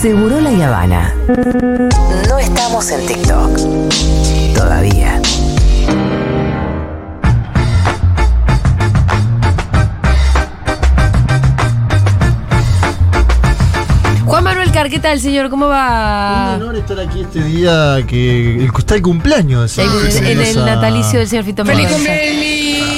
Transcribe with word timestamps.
Seguro 0.00 0.40
la 0.40 0.50
Habana. 0.68 1.12
No 2.28 2.38
estamos 2.38 2.90
en 2.90 3.06
TikTok. 3.06 3.56
Todavía. 4.54 5.20
Juan 14.26 14.44
Manuel 14.44 14.70
Car, 14.72 14.90
¿qué 14.90 14.98
tal, 14.98 15.18
señor? 15.20 15.48
¿Cómo 15.48 15.66
Un 15.66 15.72
va? 15.72 16.56
honor 16.56 16.76
estar 16.76 17.00
aquí 17.00 17.22
este 17.22 17.42
día 17.42 17.96
que 18.06 18.56
el- 18.64 18.70
está 18.76 18.94
el 18.94 19.02
cumpleaños. 19.02 19.78
del 19.78 19.88
En, 20.26 20.40
el 20.40 20.64
natalicio 20.66 21.18
del 21.18 21.28
señor 21.28 21.44
Fito 21.44 21.64
¡Feliz 21.64 21.88
cumpleaños! 21.88 22.97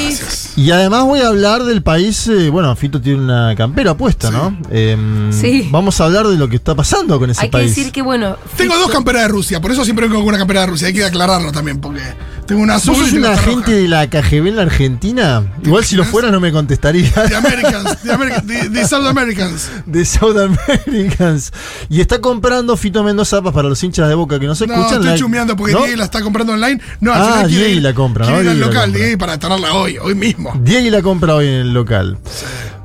Y 0.61 0.73
además 0.73 1.05
voy 1.05 1.21
a 1.21 1.29
hablar 1.29 1.65
del 1.65 1.83
país. 1.83 2.29
eh, 2.29 2.51
bueno, 2.51 2.77
Fito 2.77 3.01
tiene 3.01 3.19
una 3.23 3.55
campera 3.57 3.97
puesta, 3.97 4.31
¿no? 4.31 4.59
Em, 4.71 5.33
Sí. 5.33 5.67
Vamos 5.71 5.99
a 6.01 6.05
hablar 6.05 6.27
de 6.27 6.37
lo 6.37 6.49
que 6.51 6.57
está 6.57 6.75
pasando 6.75 7.19
con 7.19 7.31
ese 7.31 7.41
Hay 7.41 7.49
que 7.49 7.53
país. 7.53 7.75
decir 7.75 7.91
que, 7.93 8.03
bueno. 8.03 8.37
Tengo 8.59 8.77
dos 8.77 8.91
camperas 8.91 9.23
de 9.23 9.29
Rusia, 9.29 9.59
por 9.63 9.71
eso 9.73 9.85
siempre 9.85 10.07
vengo 10.07 10.21
con 10.21 10.29
una 10.29 10.37
campera 10.39 10.61
de 10.61 10.67
Rusia. 10.67 10.89
Hay 10.89 10.93
que 10.93 11.03
aclararlo 11.03 11.51
también, 11.51 11.81
porque 11.81 12.03
tengo 12.51 12.63
una 12.65 12.75
azul 12.75 12.95
¿Vos 12.97 12.99
y 12.99 13.05
sos 13.05 13.13
tengo 13.15 13.29
un 13.29 13.33
agente 13.33 13.73
de 13.73 13.87
la 13.89 14.11
KGB 14.11 14.49
en 14.49 14.57
la 14.57 14.63
Argentina? 14.63 15.43
Igual 15.63 15.85
si 15.85 15.95
lo 15.95 16.05
fuera 16.05 16.31
no 16.33 16.41
me 16.41 16.51
contestaría. 16.51 17.09
De 17.11 17.37
Americans, 17.37 18.03
de, 18.03 18.13
America- 18.13 18.41
de- 18.45 18.69
de 18.69 18.87
South 18.89 19.07
Americans. 19.07 19.71
De 19.87 20.05
South 20.05 20.37
Americans. 20.37 21.53
Y 21.89 22.01
está 22.01 22.21
comprando 22.21 22.77
Fito 22.77 23.05
Mendoza 23.05 23.37
zapas 23.39 23.53
para 23.55 23.69
los 23.69 23.81
hinchas 23.85 24.09
de 24.09 24.15
boca 24.17 24.41
que 24.41 24.47
no 24.47 24.55
se 24.57 24.67
No, 24.67 24.75
escuchan. 24.75 24.95
estoy 24.95 25.11
la- 25.11 25.17
chumeando 25.17 25.57
porque 25.57 25.73
¿no? 25.75 25.81
Diego 25.85 25.97
la 25.97 26.05
está 26.05 26.23
comprando 26.23 26.53
online. 26.55 26.81
No, 27.01 27.13
Ah, 27.13 27.17
al 27.19 27.25
final 27.27 27.47
quiere 27.49 27.65
Diego 27.67 27.79
ir- 27.79 27.83
la 27.83 27.95
compra, 27.95 28.27
¿no? 28.29 28.43
ir 28.43 28.49
al 28.49 28.59
local. 28.61 28.93
Diego, 28.93 29.19
para 29.19 29.39
tenerla 29.39 29.73
hoy, 29.75 29.99
hoy 29.99 30.15
mismo. 30.17 30.53
Diego 30.61 30.91
la 30.91 31.03
compra 31.03 31.37
hoy 31.37 31.47
en 31.47 31.55
el 31.55 31.73
local. 31.73 32.19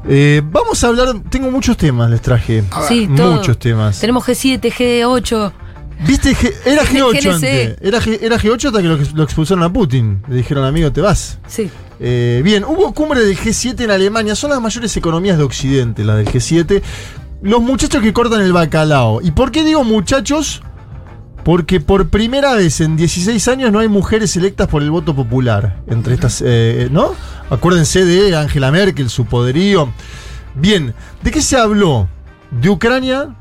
Eh, 0.07 0.43
vamos 0.45 0.84
a 0.84 0.87
hablar, 0.87 1.15
tengo 1.31 1.49
muchos 1.49 1.75
temas, 1.77 2.11
les 2.11 2.21
traje. 2.21 2.63
Sí, 2.87 3.09
todo. 3.17 3.34
Muchos 3.37 3.57
temas. 3.57 3.99
Tenemos 3.99 4.23
G7, 4.23 4.71
G8. 4.71 5.51
¿Viste? 6.07 6.35
Era 6.65 6.84
G8 6.84 7.12
GNC. 7.13 7.27
antes. 7.34 7.77
Era, 7.82 7.99
G- 8.01 8.20
era 8.21 8.38
G8 8.38 8.65
hasta 8.68 8.82
que 8.82 8.88
lo, 8.88 8.98
lo 9.13 9.24
expulsaron 9.24 9.63
a 9.63 9.71
Putin. 9.71 10.21
Le 10.27 10.35
dijeron, 10.37 10.63
amigo, 10.65 10.91
te 10.91 11.02
vas. 11.02 11.40
Sí. 11.48 11.70
Eh, 11.99 12.41
bien, 12.43 12.63
hubo 12.65 12.93
cumbre 12.93 13.21
del 13.21 13.37
G7 13.37 13.79
en 13.85 13.91
Alemania. 13.91 14.35
Son 14.35 14.49
las 14.49 14.62
mayores 14.62 14.96
economías 14.98 15.37
de 15.37 15.43
Occidente, 15.43 16.04
las 16.04 16.18
del 16.18 16.27
G7. 16.27 16.82
Los 17.41 17.62
muchachos 17.62 18.02
que 18.02 18.12
cortan 18.13 18.41
el 18.41 18.52
bacalao. 18.54 19.21
¿Y 19.21 19.32
por 19.32 19.52
qué 19.52 19.63
digo 19.63 19.84
muchachos? 19.84 20.62
Porque 21.43 21.79
por 21.79 22.09
primera 22.09 22.54
vez 22.55 22.82
en 22.82 22.96
16 22.98 23.48
años 23.49 23.71
no 23.71 23.77
hay 23.80 23.87
mujeres 23.87 24.35
electas 24.35 24.68
por 24.68 24.82
el 24.82 24.90
voto 24.90 25.15
popular. 25.15 25.77
Entre 25.87 26.15
estas, 26.15 26.41
eh, 26.43 26.90
¿no? 26.91 27.13
Acuérdense 27.52 28.04
de 28.04 28.35
Angela 28.35 28.71
Merkel, 28.71 29.09
su 29.12 29.26
poderío. 29.26 29.91
Bien, 30.55 30.93
¿de 31.21 31.32
qué 31.32 31.41
se 31.41 31.55
habló? 31.55 32.09
De 32.49 32.70
Ucrania, 32.70 33.35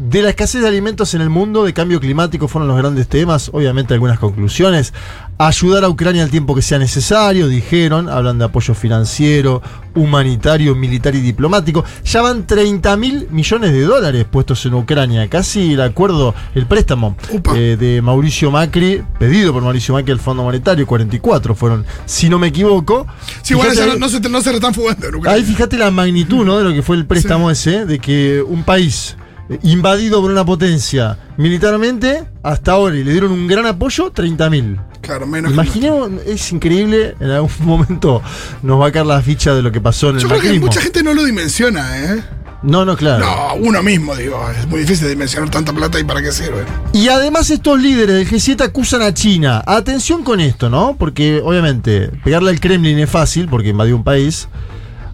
de 0.00 0.22
la 0.22 0.30
escasez 0.30 0.62
de 0.62 0.68
alimentos 0.68 1.12
en 1.12 1.20
el 1.20 1.28
mundo, 1.28 1.62
de 1.64 1.74
cambio 1.74 2.00
climático 2.00 2.48
fueron 2.48 2.68
los 2.68 2.78
grandes 2.78 3.06
temas, 3.06 3.50
obviamente 3.52 3.92
algunas 3.92 4.18
conclusiones. 4.18 4.94
Ayudar 5.36 5.84
a 5.84 5.90
Ucrania 5.90 6.22
al 6.22 6.30
tiempo 6.30 6.54
que 6.54 6.62
sea 6.62 6.78
necesario, 6.78 7.48
dijeron, 7.48 8.08
hablan 8.08 8.38
de 8.38 8.46
apoyo 8.46 8.74
financiero, 8.74 9.62
humanitario, 9.94 10.74
militar 10.74 11.14
y 11.14 11.20
diplomático. 11.20 11.84
Ya 12.04 12.22
van 12.22 12.46
30 12.46 12.96
mil 12.96 13.28
millones 13.30 13.72
de 13.72 13.82
dólares 13.82 14.24
puestos 14.30 14.64
en 14.64 14.74
Ucrania, 14.74 15.28
casi 15.28 15.74
el 15.74 15.82
acuerdo, 15.82 16.34
el 16.54 16.64
préstamo 16.64 17.16
eh, 17.54 17.76
de 17.78 18.00
Mauricio 18.00 18.50
Macri, 18.50 19.02
pedido 19.18 19.52
por 19.52 19.62
Mauricio 19.62 19.92
Macri 19.92 20.12
al 20.12 20.20
Fondo 20.20 20.42
Monetario, 20.42 20.86
44 20.86 21.54
fueron, 21.54 21.84
si 22.06 22.30
no 22.30 22.38
me 22.38 22.46
equivoco. 22.46 23.06
Sí, 23.42 23.52
igual 23.52 23.70
Fíjate 23.70 23.90
ya 23.90 23.98
no, 23.98 24.08
se, 24.08 24.20
no 24.20 24.40
se 24.40 24.50
están 24.50 24.72
fugando 24.72 25.08
en 25.08 25.28
Ahí 25.28 25.42
fíjate 25.42 25.76
la 25.76 25.90
magnitud, 25.90 26.44
¿no? 26.46 26.56
De 26.56 26.64
lo 26.64 26.72
que 26.72 26.82
fue 26.82 26.96
el 26.96 27.04
préstamo 27.04 27.50
ese, 27.50 27.84
de 27.84 27.98
que 27.98 28.42
un 28.46 28.64
país 28.64 29.16
invadido 29.62 30.20
por 30.20 30.30
una 30.30 30.44
potencia 30.44 31.18
militarmente, 31.36 32.24
hasta 32.42 32.72
ahora, 32.72 32.96
y 32.96 33.04
le 33.04 33.12
dieron 33.12 33.32
un 33.32 33.46
gran 33.46 33.66
apoyo, 33.66 34.12
30.000. 34.12 34.80
Claro, 35.00 35.26
menos. 35.26 35.52
Imaginemos, 35.52 36.10
es 36.26 36.52
increíble, 36.52 37.14
en 37.20 37.30
algún 37.30 37.50
momento 37.60 38.22
nos 38.62 38.80
va 38.80 38.88
a 38.88 38.92
caer 38.92 39.06
la 39.06 39.20
ficha 39.22 39.54
de 39.54 39.62
lo 39.62 39.72
que 39.72 39.80
pasó 39.80 40.10
en 40.10 40.16
el 40.16 40.22
Yo 40.22 40.28
creo 40.28 40.40
que 40.40 40.60
mucha 40.60 40.80
gente 40.80 41.02
no 41.02 41.14
lo 41.14 41.24
dimensiona, 41.24 41.98
¿eh? 41.98 42.22
No, 42.62 42.84
no, 42.84 42.94
claro. 42.94 43.24
No, 43.24 43.54
uno 43.66 43.82
mismo, 43.82 44.14
digo. 44.14 44.38
Es 44.50 44.66
muy 44.66 44.80
difícil 44.80 45.08
dimensionar 45.08 45.50
tanta 45.50 45.72
plata 45.72 45.98
y 45.98 46.04
para 46.04 46.20
qué 46.20 46.30
sirve. 46.30 46.64
Y 46.92 47.08
además 47.08 47.50
estos 47.50 47.80
líderes 47.80 48.16
del 48.16 48.28
G7 48.28 48.62
acusan 48.62 49.00
a 49.00 49.14
China. 49.14 49.62
Atención 49.66 50.22
con 50.22 50.40
esto, 50.40 50.68
¿no? 50.68 50.94
Porque 50.98 51.40
obviamente 51.42 52.10
pegarle 52.22 52.50
al 52.50 52.60
Kremlin 52.60 52.98
es 52.98 53.08
fácil 53.08 53.48
porque 53.48 53.70
invadió 53.70 53.96
un 53.96 54.04
país. 54.04 54.48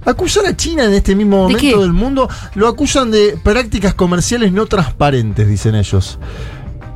Acusan 0.06 0.46
a 0.46 0.56
China 0.56 0.84
en 0.84 0.94
este 0.94 1.14
mismo 1.14 1.48
¿De 1.48 1.54
momento 1.54 1.80
del 1.82 1.92
mundo, 1.92 2.28
lo 2.54 2.68
acusan 2.68 3.10
de 3.10 3.38
prácticas 3.42 3.94
comerciales 3.94 4.52
no 4.52 4.66
transparentes, 4.66 5.48
dicen 5.48 5.74
ellos. 5.74 6.18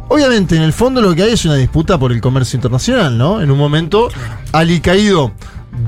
Obviamente, 0.08 0.56
en 0.56 0.62
el 0.62 0.72
fondo 0.72 1.02
lo 1.02 1.14
que 1.14 1.24
hay 1.24 1.32
es 1.32 1.44
una 1.44 1.54
disputa 1.54 1.98
por 1.98 2.12
el 2.12 2.20
comercio 2.20 2.56
internacional, 2.56 3.16
¿no? 3.18 3.40
En 3.40 3.50
un 3.50 3.58
momento 3.58 4.08
alicaído 4.52 5.32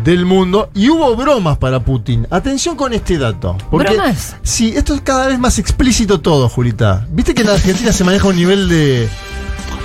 del 0.04 0.24
mundo 0.24 0.70
y 0.74 0.88
hubo 0.88 1.14
bromas 1.16 1.58
para 1.58 1.80
Putin. 1.80 2.26
Atención 2.30 2.76
con 2.76 2.92
este 2.92 3.18
dato. 3.18 3.56
Porque, 3.70 3.94
¿Bromas? 3.94 4.36
Sí, 4.42 4.72
esto 4.76 4.94
es 4.94 5.00
cada 5.00 5.26
vez 5.26 5.38
más 5.38 5.58
explícito 5.58 6.20
todo, 6.20 6.48
Julita. 6.48 7.06
Viste 7.10 7.34
que 7.34 7.42
en 7.42 7.48
la 7.48 7.54
Argentina 7.54 7.92
se 7.92 8.04
maneja 8.04 8.28
un 8.28 8.36
nivel 8.36 8.68
de. 8.68 9.08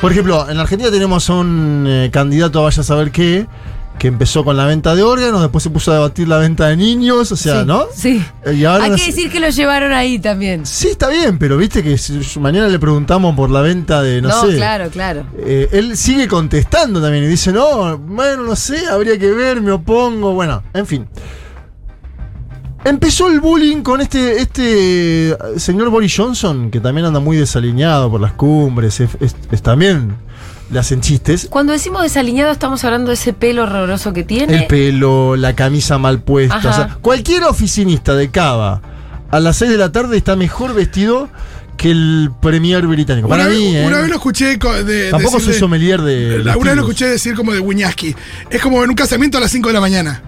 Por 0.01 0.11
ejemplo, 0.11 0.47
en 0.49 0.57
la 0.57 0.63
Argentina 0.63 0.91
tenemos 0.91 1.29
a 1.29 1.33
un 1.33 1.85
eh, 1.87 2.09
candidato 2.11 2.59
a 2.59 2.63
vaya 2.63 2.81
a 2.81 2.85
saber 2.85 3.11
qué, 3.11 3.47
que 3.99 4.07
empezó 4.07 4.43
con 4.45 4.55
la 4.57 4.65
venta 4.65 4.95
de 4.95 5.01
órganos, 5.03 5.41
después 5.41 5.63
se 5.63 5.69
puso 5.69 5.91
a 5.91 5.95
debatir 5.95 6.27
la 6.27 6.37
venta 6.37 6.67
de 6.67 6.77
niños, 6.77 7.31
o 7.31 7.35
sea, 7.35 7.61
sí, 7.61 7.67
¿no? 7.67 7.85
Sí. 7.95 8.23
Y 8.53 8.63
ahora 8.65 8.83
Hay 8.85 8.91
que 8.95 9.05
decir 9.07 9.31
que 9.31 9.39
lo 9.39 9.49
llevaron 9.49 9.91
ahí 9.91 10.19
también. 10.19 10.65
Sí, 10.65 10.89
está 10.89 11.09
bien, 11.09 11.39
pero 11.39 11.57
viste 11.57 11.81
que 11.83 11.97
si 11.97 12.39
mañana 12.39 12.67
le 12.67 12.77
preguntamos 12.79 13.35
por 13.35 13.49
la 13.49 13.61
venta 13.61 14.01
de, 14.03 14.21
no, 14.21 14.29
No, 14.29 14.41
sé. 14.47 14.55
claro, 14.57 14.89
claro. 14.91 15.25
Eh, 15.39 15.69
él 15.71 15.97
sigue 15.97 16.27
contestando 16.27 17.01
también 17.01 17.23
y 17.23 17.27
dice, 17.27 17.51
no, 17.51 17.97
bueno, 17.97 18.43
no 18.43 18.55
sé, 18.55 18.85
habría 18.87 19.17
que 19.17 19.31
ver, 19.31 19.61
me 19.61 19.71
opongo, 19.71 20.33
bueno, 20.33 20.61
en 20.73 20.85
fin. 20.85 21.07
Empezó 22.85 23.27
el 23.27 23.41
bullying 23.41 23.81
con 23.81 23.99
este, 23.99 24.39
este 24.39 25.29
eh, 25.31 25.35
señor 25.57 25.89
Boris 25.89 26.13
Johnson, 26.15 26.69
que 26.71 26.79
también 26.79 27.07
anda 27.07 27.19
muy 27.19 27.35
desalineado 27.35 28.09
por 28.09 28.21
las 28.21 28.33
cumbres, 28.33 28.99
es, 29.01 29.09
es- 29.19 29.35
es 29.51 29.61
también 29.61 30.15
le 30.69 30.79
hacen 30.79 31.01
chistes. 31.01 31.47
Cuando 31.49 31.73
decimos 31.73 32.03
desaliñado, 32.03 32.51
estamos 32.51 32.83
hablando 32.83 33.09
de 33.09 33.13
ese 33.15 33.33
pelo 33.33 33.63
horroroso 33.63 34.13
que 34.13 34.23
tiene. 34.23 34.55
El 34.57 34.67
pelo, 34.67 35.35
la 35.35 35.55
camisa 35.55 35.97
mal 35.97 36.21
puesta. 36.21 36.55
Ajá. 36.57 36.69
O 36.69 36.73
sea, 36.73 36.97
cualquier 37.01 37.43
oficinista 37.43 38.15
de 38.15 38.29
Cava 38.29 38.81
a 39.31 39.39
las 39.39 39.57
6 39.57 39.71
de 39.71 39.77
la 39.77 39.91
tarde 39.91 40.17
está 40.17 40.35
mejor 40.35 40.73
vestido 40.73 41.29
que 41.77 41.91
el 41.91 42.31
premier 42.41 42.85
británico. 42.87 43.27
Para 43.29 43.43
una, 43.45 43.53
mí, 43.53 43.73
vez, 43.73 43.83
¿eh? 43.83 43.87
una 43.87 43.99
vez 43.99 44.09
lo 44.09 44.15
escuché 44.15 44.57
de. 44.57 45.09
Tampoco 45.11 45.39
soy 45.39 45.53
de- 45.53 45.59
sommelier 45.59 46.01
de. 46.01 46.39
Una 46.41 46.55
vez 46.55 46.75
lo 46.75 46.81
escuché 46.81 47.05
decir 47.07 47.35
como 47.35 47.53
de 47.53 47.59
Wiñaski. 47.59 48.15
Es 48.49 48.61
como 48.61 48.83
en 48.83 48.89
un 48.89 48.95
casamiento 48.95 49.37
a 49.37 49.41
las 49.41 49.51
5 49.51 49.69
de 49.69 49.73
la 49.73 49.81
mañana. 49.81 50.23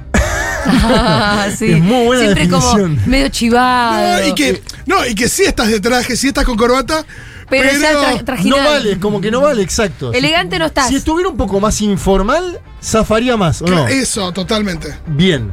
Ah, 0.66 1.47
sí. 1.57 1.71
Es 1.71 1.81
muy 1.81 2.06
buena 2.06 2.23
Siempre 2.23 2.44
definición. 2.47 2.95
como 2.97 3.07
medio 3.07 3.29
chivado. 3.29 4.21
No, 4.21 4.27
y 4.27 4.35
que, 4.35 4.61
no, 4.85 5.06
y 5.07 5.16
que 5.16 5.27
sí 5.27 5.44
estás 5.44 5.69
de 5.69 5.79
traje, 5.79 6.16
sí 6.16 6.27
estás 6.27 6.45
con 6.45 6.56
corbata. 6.57 7.06
Pero 7.49 7.69
Pero, 7.69 7.81
ya 7.81 8.19
tra- 8.23 8.43
No 8.43 8.57
vale, 8.57 8.99
como 8.99 9.19
que 9.21 9.31
no 9.31 9.41
vale, 9.41 9.61
exacto. 9.61 10.13
Elegante 10.13 10.59
no 10.59 10.65
estás. 10.65 10.87
Si 10.87 10.95
estuviera 10.95 11.29
un 11.29 11.37
poco 11.37 11.59
más 11.59 11.81
informal, 11.81 12.59
zafaría 12.81 13.37
más, 13.37 13.61
¿o 13.61 13.67
no? 13.67 13.87
Eso, 13.87 14.31
totalmente. 14.31 14.95
Bien. 15.07 15.51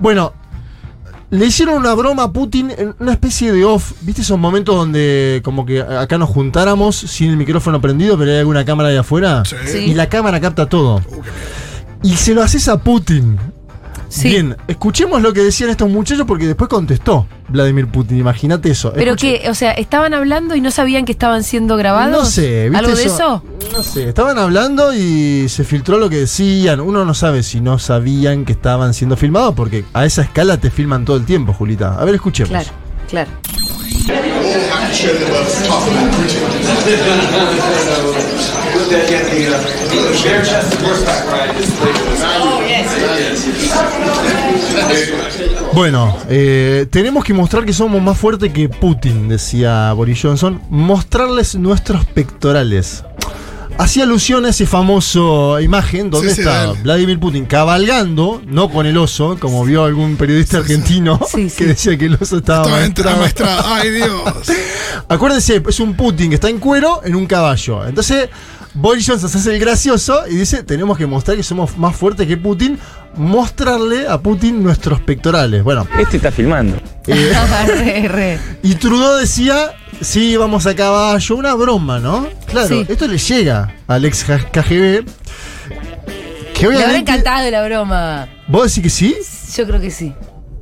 Bueno, 0.00 0.32
le 1.30 1.46
hicieron 1.46 1.76
una 1.76 1.94
broma 1.94 2.24
a 2.24 2.32
Putin 2.32 2.72
en 2.76 2.94
una 2.98 3.12
especie 3.12 3.52
de 3.52 3.64
off. 3.64 3.92
¿Viste 4.02 4.22
esos 4.22 4.38
momentos 4.38 4.74
donde 4.74 5.40
como 5.44 5.64
que 5.66 5.80
acá 5.80 6.18
nos 6.18 6.30
juntáramos 6.30 6.96
sin 6.96 7.30
el 7.30 7.36
micrófono 7.36 7.80
prendido, 7.80 8.18
pero 8.18 8.30
hay 8.32 8.38
alguna 8.38 8.64
cámara 8.64 8.90
ahí 8.90 8.96
afuera? 8.96 9.44
Sí. 9.44 9.56
Sí. 9.66 9.78
Y 9.78 9.94
la 9.94 10.08
cámara 10.08 10.40
capta 10.40 10.66
todo. 10.68 10.96
Uh. 10.96 11.22
Y 12.02 12.16
se 12.16 12.34
lo 12.34 12.42
haces 12.42 12.68
a 12.68 12.78
Putin. 12.78 13.38
Sí. 14.16 14.28
Bien, 14.30 14.56
escuchemos 14.66 15.20
lo 15.20 15.34
que 15.34 15.42
decían 15.42 15.68
estos 15.68 15.90
muchachos 15.90 16.24
porque 16.26 16.46
después 16.46 16.70
contestó 16.70 17.26
Vladimir 17.48 17.86
Putin. 17.86 18.16
Imagínate 18.18 18.70
eso. 18.70 18.90
Pero 18.94 19.10
Escuchen. 19.10 19.42
que, 19.42 19.50
o 19.50 19.54
sea, 19.54 19.72
estaban 19.72 20.14
hablando 20.14 20.56
y 20.56 20.62
no 20.62 20.70
sabían 20.70 21.04
que 21.04 21.12
estaban 21.12 21.44
siendo 21.44 21.76
grabados. 21.76 22.16
No 22.16 22.24
sé, 22.24 22.70
¿viste 22.70 22.78
¿Algo 22.78 22.96
de 22.96 23.04
eso? 23.04 23.42
No 23.72 23.82
sé, 23.82 24.08
estaban 24.08 24.38
hablando 24.38 24.94
y 24.94 25.50
se 25.50 25.64
filtró 25.64 25.98
lo 25.98 26.08
que 26.08 26.16
decían. 26.16 26.80
Uno 26.80 27.04
no 27.04 27.12
sabe 27.12 27.42
si 27.42 27.60
no 27.60 27.78
sabían 27.78 28.46
que 28.46 28.52
estaban 28.52 28.94
siendo 28.94 29.18
filmados 29.18 29.54
porque 29.54 29.84
a 29.92 30.06
esa 30.06 30.22
escala 30.22 30.56
te 30.56 30.70
filman 30.70 31.04
todo 31.04 31.18
el 31.18 31.26
tiempo, 31.26 31.52
Julita. 31.52 32.00
A 32.00 32.04
ver, 32.06 32.14
escuchemos. 32.14 32.48
Claro, 32.48 32.70
claro. 33.10 33.30
Bueno, 45.72 46.16
eh, 46.28 46.86
tenemos 46.90 47.24
que 47.24 47.34
mostrar 47.34 47.64
que 47.64 47.72
somos 47.72 48.00
más 48.02 48.16
fuertes 48.18 48.52
que 48.52 48.68
Putin, 48.68 49.28
decía 49.28 49.92
Boris 49.92 50.20
Johnson. 50.22 50.60
Mostrarles 50.70 51.54
nuestros 51.56 52.04
pectorales. 52.06 53.04
hacía 53.78 54.04
alusión 54.04 54.46
a 54.46 54.48
ese 54.50 54.64
famoso 54.64 55.60
imagen 55.60 56.08
donde 56.10 56.32
Sí, 56.32 56.40
está. 56.40 56.72
Vladimir 56.82 57.20
Putin 57.20 57.44
cabalgando, 57.44 58.40
no 58.46 58.70
con 58.70 58.86
el 58.86 58.96
oso, 58.96 59.36
como 59.38 59.64
vio 59.66 59.84
algún 59.84 60.16
periodista 60.16 60.58
argentino 60.58 61.20
Sí, 61.30 61.50
sí. 61.50 61.56
que 61.58 61.66
decía 61.66 61.98
que 61.98 62.06
el 62.06 62.14
oso 62.14 62.38
estaba 62.38 62.62
Estaba 62.64 62.78
maestrado. 62.78 63.18
maestrado. 63.18 63.62
Ay, 63.66 63.90
Dios. 63.90 64.22
Acuérdense, 65.08 65.62
es 65.68 65.80
un 65.80 65.94
Putin 65.94 66.30
que 66.30 66.36
está 66.36 66.48
en 66.48 66.58
cuero 66.58 67.02
en 67.04 67.14
un 67.14 67.26
caballo. 67.26 67.86
Entonces, 67.86 68.30
Boris 68.72 69.06
Johnson 69.06 69.28
se 69.28 69.36
hace 69.38 69.54
el 69.54 69.60
gracioso 69.60 70.22
y 70.26 70.36
dice, 70.36 70.62
tenemos 70.62 70.96
que 70.96 71.06
mostrar 71.06 71.36
que 71.36 71.42
somos 71.42 71.76
más 71.76 71.94
fuertes 71.94 72.26
que 72.26 72.36
Putin, 72.38 72.78
mostrarle 73.16 74.06
a 74.08 74.18
Putin 74.20 74.62
nuestros 74.62 75.00
pectorales. 75.00 75.62
Bueno, 75.62 75.86
Este 75.98 76.16
está 76.18 76.30
filmando. 76.30 76.76
eh, 77.06 77.32
re, 77.68 78.08
re. 78.08 78.38
y 78.62 78.74
Trudeau 78.74 79.16
decía, 79.16 79.72
sí, 80.00 80.36
vamos 80.36 80.66
a 80.66 80.74
caballo, 80.74 81.36
una 81.36 81.54
broma, 81.54 81.98
¿no? 81.98 82.28
Claro, 82.46 82.68
Sí. 82.68 82.86
esto 82.88 83.06
le 83.06 83.18
llega 83.18 83.74
al 83.86 84.04
ex 84.04 84.24
KGB. 84.24 85.04
Que 86.54 86.62
Me 86.68 86.74
habrá 86.74 86.86
obviamente... 86.86 87.10
encantado 87.12 87.50
la 87.50 87.64
broma. 87.66 88.28
¿Vos 88.48 88.74
decís 88.74 88.82
que 88.82 88.90
sí? 88.90 89.16
Yo 89.56 89.66
creo 89.66 89.80
que 89.80 89.90
sí. 89.90 90.14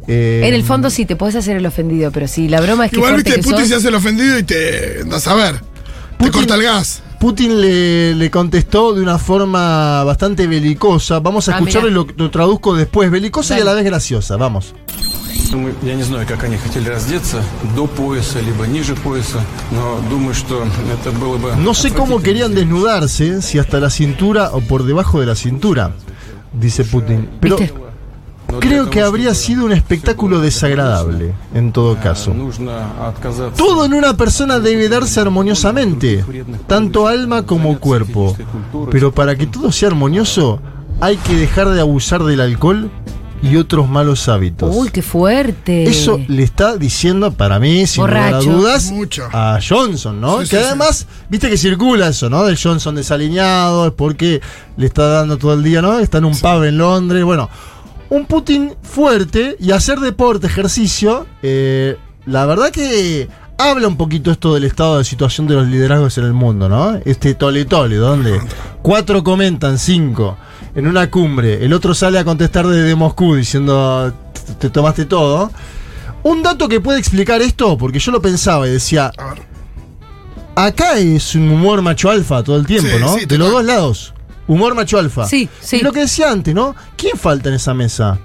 Eh, 0.08 0.42
En 0.44 0.52
el 0.54 0.64
fondo 0.64 0.90
sí, 0.90 1.06
te 1.06 1.16
puedes 1.16 1.34
hacer 1.36 1.56
el 1.56 1.64
ofendido, 1.66 2.10
pero 2.10 2.26
sí, 2.28 2.48
la 2.48 2.60
broma 2.60 2.86
es 2.86 2.90
que 2.90 2.96
Igual, 2.96 3.14
viste, 3.16 3.38
Putin 3.38 3.60
sos. 3.60 3.68
se 3.68 3.74
hace 3.76 3.88
el 3.88 3.94
ofendido 3.94 4.38
y 4.38 4.42
te. 4.42 5.00
andás 5.02 5.26
a 5.28 5.34
ver. 5.34 5.60
Te 6.18 6.30
corta 6.30 6.56
el 6.56 6.62
gas. 6.64 7.02
Putin 7.23 7.59
le, 7.59 8.15
le 8.15 8.31
contestó 8.31 8.93
de 8.93 9.01
una 9.01 9.17
forma 9.17 10.03
bastante 10.05 10.47
belicosa. 10.47 11.19
Vamos 11.19 11.49
a 11.49 11.53
Ah, 11.53 11.55
escucharlo 11.57 11.89
y 11.89 11.91
mirá. 11.91 12.05
lo, 12.17 12.23
lo 12.25 12.31
traduzco 12.31 12.75
después. 12.75 13.11
Belicosa 13.11 13.55
y 13.55 13.61
a 13.61 13.65
Dale. 13.65 13.71
la 13.71 13.75
vez 13.75 13.85
graciosa. 13.85 14.37
Vamos. 14.37 14.73
Мы- 15.51 15.73
Я 15.83 15.95
не 15.95 16.03
знаю, 16.03 16.27
как 16.27 16.43
они 16.43 16.57
хотели 16.57 16.87
раздеться, 16.89 17.41
до 17.75 17.87
пояса, 17.87 18.39
либо 18.39 18.67
ниже 18.67 18.93
пояса, 18.95 19.39
но 19.71 19.99
думаю, 20.09 20.33
что 20.35 20.63
это 20.93 21.11
было 21.11 21.37
бы... 21.37 21.55
No 21.57 21.73
sé 21.73 21.91
cómo 21.91 22.21
querían 22.21 22.53
desnudarse, 22.53 23.41
si 23.41 23.57
hasta 23.57 23.79
la 23.79 23.89
cintura 23.89 24.51
o 24.53 24.61
por 24.61 24.83
debajo 24.83 25.19
de 25.19 25.25
la 25.25 25.35
cintura, 25.35 25.91
dice 26.53 26.83
Putin. 26.85 27.27
Pero 27.41 27.57
¿Viste? 27.57 27.73
Creo 28.60 28.90
que 28.90 29.00
habría 29.00 29.34
sido 29.34 29.64
un 29.64 29.72
espectáculo 29.72 30.40
desagradable, 30.40 31.34
en 31.54 31.72
todo 31.72 31.96
caso. 32.00 32.34
Todo 33.56 33.84
en 33.84 33.94
una 33.94 34.16
persona 34.16 34.58
debe 34.60 34.88
darse 34.88 35.20
armoniosamente, 35.20 36.24
tanto 36.66 37.06
alma 37.06 37.44
como 37.44 37.78
cuerpo. 37.78 38.36
Pero 38.90 39.12
para 39.12 39.36
que 39.36 39.46
todo 39.46 39.72
sea 39.72 39.88
armonioso, 39.88 40.60
hay 41.00 41.16
que 41.16 41.36
dejar 41.36 41.70
de 41.70 41.80
abusar 41.80 42.22
del 42.24 42.40
alcohol 42.40 42.90
y 43.44 43.56
otros 43.56 43.88
malos 43.88 44.28
hábitos. 44.28 44.74
Uy, 44.74 44.88
qué 44.88 45.02
fuerte. 45.02 45.84
Eso 45.84 46.18
le 46.28 46.42
está 46.42 46.76
diciendo 46.76 47.32
para 47.32 47.58
mí, 47.58 47.86
sin 47.86 48.06
lugar 48.06 48.34
a 48.34 48.40
dudas, 48.40 48.92
a 49.32 49.58
Johnson, 49.66 50.20
¿no? 50.20 50.38
Que 50.38 50.56
además, 50.56 51.06
viste 51.28 51.50
que 51.50 51.58
circula 51.58 52.08
eso, 52.08 52.30
¿no? 52.30 52.44
Del 52.44 52.58
Johnson 52.60 52.94
desaliñado, 52.94 53.88
es 53.88 53.92
porque 53.92 54.40
le 54.76 54.86
está 54.86 55.08
dando 55.08 55.36
todo 55.36 55.52
el 55.52 55.62
día, 55.62 55.82
¿no? 55.82 55.98
Está 55.98 56.18
en 56.18 56.24
un 56.24 56.38
pub 56.38 56.62
en 56.64 56.78
Londres, 56.78 57.22
bueno 57.24 57.50
un 58.10 58.26
Putin 58.26 58.74
fuerte 58.82 59.56
y 59.60 59.72
hacer 59.72 59.98
deporte, 60.00 60.46
ejercicio, 60.46 61.26
eh, 61.42 61.96
la 62.26 62.46
verdad 62.46 62.70
que 62.70 63.28
habla 63.58 63.86
un 63.88 63.96
poquito 63.96 64.30
esto 64.30 64.54
del 64.54 64.64
estado 64.64 64.98
de 64.98 65.04
situación 65.04 65.46
de 65.46 65.54
los 65.54 65.66
liderazgos 65.68 66.18
en 66.18 66.24
el 66.24 66.32
mundo, 66.32 66.68
¿no? 66.68 66.98
Este 67.04 67.34
tole 67.34 67.64
tole, 67.64 67.96
donde 67.96 68.40
cuatro 68.82 69.22
comentan, 69.24 69.78
cinco 69.78 70.36
en 70.74 70.86
una 70.88 71.08
cumbre, 71.10 71.64
el 71.64 71.72
otro 71.72 71.94
sale 71.94 72.18
a 72.18 72.24
contestar 72.24 72.66
desde 72.66 72.94
Moscú 72.96 73.36
diciendo 73.36 74.12
"Te- 74.32 74.54
te 74.54 74.70
tomaste 74.70 75.04
todo. 75.04 75.50
Un 76.24 76.42
dato 76.42 76.68
que 76.68 76.80
puede 76.80 76.98
explicar 76.98 77.42
esto, 77.42 77.76
porque 77.78 77.98
yo 78.00 78.10
lo 78.10 78.20
pensaba 78.22 78.66
y 78.66 78.70
decía, 78.72 79.12
acá 80.56 80.98
es 80.98 81.34
un 81.34 81.48
humor 81.50 81.82
macho 81.82 82.10
alfa 82.10 82.42
todo 82.42 82.56
el 82.56 82.66
tiempo, 82.66 82.88
Sí, 82.90 82.96
¿no? 83.00 83.14
sí, 83.18 83.26
de 83.26 83.38
los 83.38 83.50
dos 83.50 83.64
lados. 83.64 84.13
Humor 84.46 84.74
macho 84.74 84.98
alfa. 84.98 85.26
Sí, 85.26 85.48
sí. 85.60 85.76
Y 85.76 85.80
lo 85.80 85.92
que 85.92 86.00
decía 86.00 86.30
antes, 86.30 86.54
¿no? 86.54 86.74
¿Quién 86.96 87.16
falta 87.16 87.48
en 87.48 87.54
esa 87.54 87.74
mesa? 87.74 88.18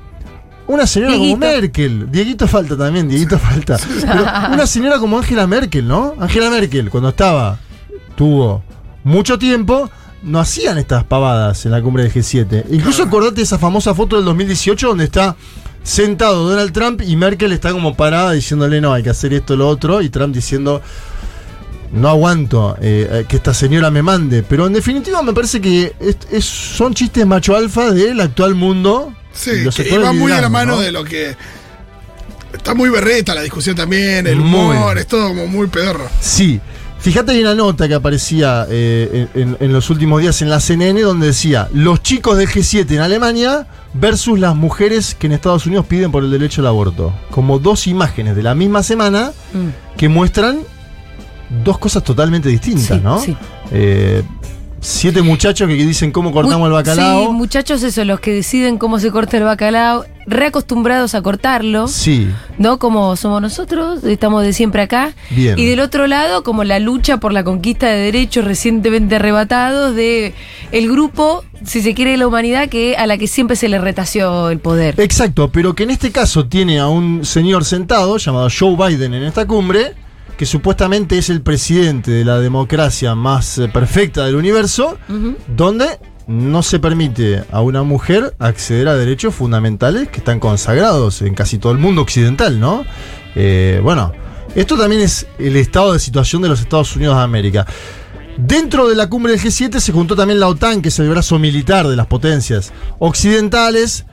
Una 0.68 0.86
señora 0.86 1.13
Dieguito. 1.13 1.39
como 1.39 1.51
Merkel. 1.51 2.12
Dieguito 2.12 2.48
falta 2.48 2.77
también, 2.77 3.07
Dieguito 3.10 3.39
falta. 3.39 3.77
Pero 4.01 4.21
una 4.54 4.68
señora 4.68 5.00
como 5.00 5.18
Angela 5.18 5.48
Merkel, 5.48 5.88
¿no? 5.88 6.13
Angela 6.19 6.50
Merkel, 6.50 6.89
cuando 6.89 7.10
estaba, 7.10 7.57
tuvo 8.16 8.63
mucho 9.04 9.39
tiempo, 9.39 9.89
no 10.21 10.39
hacían 10.39 10.77
estas 10.77 11.04
pavadas 11.06 11.66
en 11.66 11.71
la 11.71 11.81
cumbre 11.81 12.04
del 12.04 12.13
G7. 12.13 12.65
Incluso 12.69 13.04
acordate 13.04 13.38
de 13.38 13.42
esa 13.44 13.57
famosa 13.57 13.95
foto 13.95 14.15
del 14.18 14.25
2018 14.25 14.89
donde 14.89 15.06
está 15.06 15.36
sentado 15.81 16.48
Donald 16.48 16.72
Trump 16.72 17.01
y 17.01 17.15
Merkel 17.15 17.51
está 17.51 17.72
como 17.72 17.95
parada 17.95 18.33
diciéndole 18.33 18.81
no, 18.81 18.94
hay 18.94 19.01
que 19.01 19.10
hacer 19.10 19.33
esto, 19.33 19.56
lo 19.56 19.68
otro, 19.68 20.01
y 20.01 20.10
Trump 20.10 20.36
diciendo 20.36 20.81
no 21.91 22.09
aguanto 22.09 22.77
eh, 22.81 23.07
eh, 23.12 23.25
que 23.27 23.38
esta 23.38 23.53
señora 23.53 23.89
me 23.91 24.01
mande. 24.01 24.44
Pero 24.44 24.68
en 24.68 24.74
definitiva 24.74 25.21
me 25.21 25.33
parece 25.33 25.59
que 25.62 25.94
es- 26.00 26.18
es- 26.31 26.45
son 26.45 26.94
chistes 26.94 27.25
macho 27.25 27.56
alfa 27.56 27.91
del 27.91 28.19
actual 28.21 28.56
mundo. 28.56 29.13
Sí, 29.33 29.51
y 29.51 29.62
los 29.63 29.75
que 29.75 29.83
sectores 29.83 30.07
va 30.07 30.13
muy 30.13 30.31
a 30.31 30.41
la 30.41 30.50
mano 30.50 30.75
¿no? 30.75 30.81
de 30.81 30.91
lo 30.91 31.03
que. 31.03 31.36
Está 32.53 32.74
muy 32.74 32.89
berreta 32.89 33.36
la 33.36 33.41
discusión 33.41 33.75
también, 33.75 34.25
el 34.25 34.38
Muy. 34.38 34.75
humor, 34.75 34.97
es 34.97 35.06
todo 35.07 35.27
como 35.30 35.47
muy 35.47 35.68
pedorro. 35.68 36.07
Sí. 36.19 36.59
Fíjate, 37.00 37.31
hay 37.31 37.41
una 37.41 37.56
nota 37.56 37.88
que 37.88 37.94
aparecía 37.94 38.65
eh, 38.69 39.27
en, 39.33 39.41
en- 39.41 39.57
en 39.62 39.71
los 39.71 39.89
últimos 39.89 40.19
días 40.19 40.41
en 40.41 40.50
la 40.50 40.59
CNN 40.59 41.00
donde 41.01 41.27
decía 41.27 41.69
los 41.74 42.03
chicos 42.03 42.38
del 42.38 42.50
G7 42.50 42.91
en 42.95 43.00
Alemania 43.00 43.68
versus 43.94 44.38
las 44.38 44.53
mujeres 44.56 45.15
que 45.18 45.27
en 45.27 45.33
Estados 45.33 45.65
Unidos 45.65 45.86
piden 45.86 46.12
por 46.12 46.24
el 46.25 46.31
derecho 46.31 46.59
al 46.62 46.68
aborto. 46.68 47.13
Como 47.31 47.59
dos 47.59 47.88
imágenes 47.88 48.36
de 48.36 48.44
la 48.44 48.53
misma 48.56 48.83
semana 48.83 49.31
Mm, 49.53 49.97
que 49.97 50.09
muestran 50.09 50.59
dos 51.50 51.78
cosas 51.78 52.04
totalmente 52.04 52.50
distintas, 52.50 52.98
sí, 52.98 53.01
¿no? 53.04 53.19
sí. 53.19 53.36
Eh, 53.72 54.24
siete 54.81 55.22
muchachos 55.22 55.68
que 55.68 55.74
dicen 55.74 56.12
cómo 56.12 56.31
cortamos 56.31 56.68
el 56.68 56.74
bacalao. 56.74 57.28
Sí, 57.28 57.34
muchachos, 57.34 57.84
eso, 57.84 58.06
los 58.06 58.19
que 58.19 58.34
deciden 58.34 58.78
cómo 58.78 59.00
se 59.00 59.12
corta 59.12 59.38
el 59.38 59.44
bacalao, 59.44 60.06
reacostumbrados 60.25 61.16
a 61.16 61.22
cortarlo, 61.22 61.88
Sí, 61.88 62.30
¿no? 62.57 62.80
Como 62.80 63.16
somos 63.16 63.42
nosotros, 63.42 64.04
estamos 64.04 64.44
de 64.44 64.54
siempre 64.54 64.81
acá. 64.81 65.13
Bien. 65.31 65.57
Y 65.57 65.66
del 65.66 65.80
otro 65.80 66.07
lado, 66.07 66.44
como 66.44 66.63
la 66.63 66.80
lucha 66.80 67.18
por 67.18 67.34
la 67.34 67.44
conquista 67.44 67.88
de 67.88 67.98
derechos 67.98 68.46
recientemente 68.46 69.16
arrebatados 69.16 69.96
de 69.96 70.34
el 70.72 70.90
grupo, 70.90 71.44
si 71.66 71.81
se 71.81 71.94
quiere, 71.94 72.12
de 72.12 72.18
la 72.18 72.28
humanidad 72.28 72.69
que 72.69 72.96
a 72.96 73.06
la 73.07 73.18
que 73.18 73.28
siempre 73.28 73.56
se 73.56 73.68
le 73.68 73.80
retació 73.80 74.50
el 74.50 74.60
poder. 74.60 74.96
exacto, 75.00 75.51
pero 75.51 75.74
que 75.74 75.84
en 75.84 75.90
este 75.90 76.12
caso 76.12 76.46
tiene 76.48 76.80
a 76.80 76.88
un 76.88 77.25
señor 77.25 77.66
sentado 77.66 78.18
llamado 78.18 78.48
Joe 78.57 78.75
Biden 78.78 79.13
en 79.13 79.24
esta 79.24 79.46
cumbre, 79.46 79.94
que 80.39 80.45
supuestamente 80.45 81.18
es 81.18 81.30
el 81.30 81.41
presidente 81.41 82.12
de 82.12 82.24
la 82.24 82.39
democracia 82.39 83.13
más 83.13 83.57
eh, 83.57 83.68
perfecta 83.68 84.25
del 84.25 84.36
universo, 84.36 84.97
donde 85.50 86.00
no 86.27 86.63
se 86.63 86.80
permite 86.80 87.44
a 87.51 87.59
una 87.59 87.83
mujer 87.83 88.38
acceder 88.39 88.88
a 88.88 88.95
derechos 88.95 89.36
fundamentales 89.36 90.07
que 90.07 90.19
están 90.19 90.39
consagrados 90.39 91.21
en 91.24 91.36
casi 91.36 91.57
todo 91.57 91.74
el 91.74 91.77
mundo 91.77 92.01
occidental, 92.01 92.57
¿no? 92.57 92.86
Eh, 93.36 93.81
bueno, 93.83 94.13
esto 94.56 94.77
también 94.77 95.01
es 95.01 95.27
el 95.39 95.57
estado 95.57 95.91
de 95.91 96.00
situación 96.00 96.41
de 96.41 96.47
los 96.47 96.62
Estados 96.62 96.96
Unidos 96.96 97.17
de 97.17 97.24
América. 97.24 97.67
Dentro 98.38 98.88
de 98.88 98.96
la 98.96 99.10
cumbre 99.10 99.34
del 99.34 99.41
G7 99.41 99.81
se 99.81 99.91
juntó 99.91 100.15
también 100.15 100.39
la 100.39 100.48
OTAN, 100.48 100.81
que 100.81 100.88
es 100.88 101.00
el 101.00 101.10
brazo 101.10 101.38
militar 101.38 101.86
de 101.86 101.98
las 101.98 102.08
potencias 102.08 102.72
occidentales. 103.00 104.05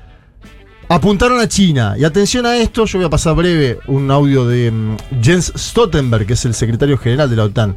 Apuntaron 0.89 1.41
a 1.41 1.49
China. 1.49 1.95
Y 1.99 2.05
atención 2.05 2.47
a 2.47 2.57
esto, 2.57 2.85
yo 2.85 2.99
voy 2.99 3.07
a 3.07 3.11
pasar 3.11 3.35
breve 3.35 3.79
un 3.89 4.11
audio 4.11 4.47
de 4.47 4.71
mm, 4.71 4.97
Jens 5.21 5.53
Stoltenberg, 5.57 6.27
que 6.27 6.35
es 6.35 6.45
el 6.45 6.55
secretario 6.55 6.97
general 6.97 7.29
de 7.29 7.37
la 7.37 7.45
OTAN. 7.45 7.75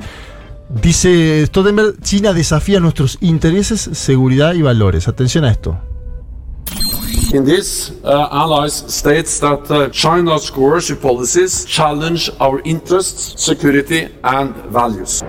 Dice 0.69 1.43
Stoltenberg, 1.47 1.99
China 2.03 2.33
desafía 2.33 2.79
nuestros 2.79 3.17
intereses, 3.21 3.81
seguridad 3.93 4.53
y 4.53 4.61
valores. 4.61 5.07
Atención 5.07 5.43
a 5.45 5.51
esto. 5.51 5.79
In 7.33 7.45
this, 7.45 7.91
uh, 8.03 8.27
allies 8.31 8.73
states 8.87 9.39
that 9.39 9.69
uh, 9.69 9.89
China's 9.91 10.49
coercive 10.51 10.99
policies 10.99 11.63
challenge 11.65 12.31
our 12.39 12.59
interests, 12.65 13.33
security, 13.43 14.07
and 14.23 14.55
values. 14.71 15.23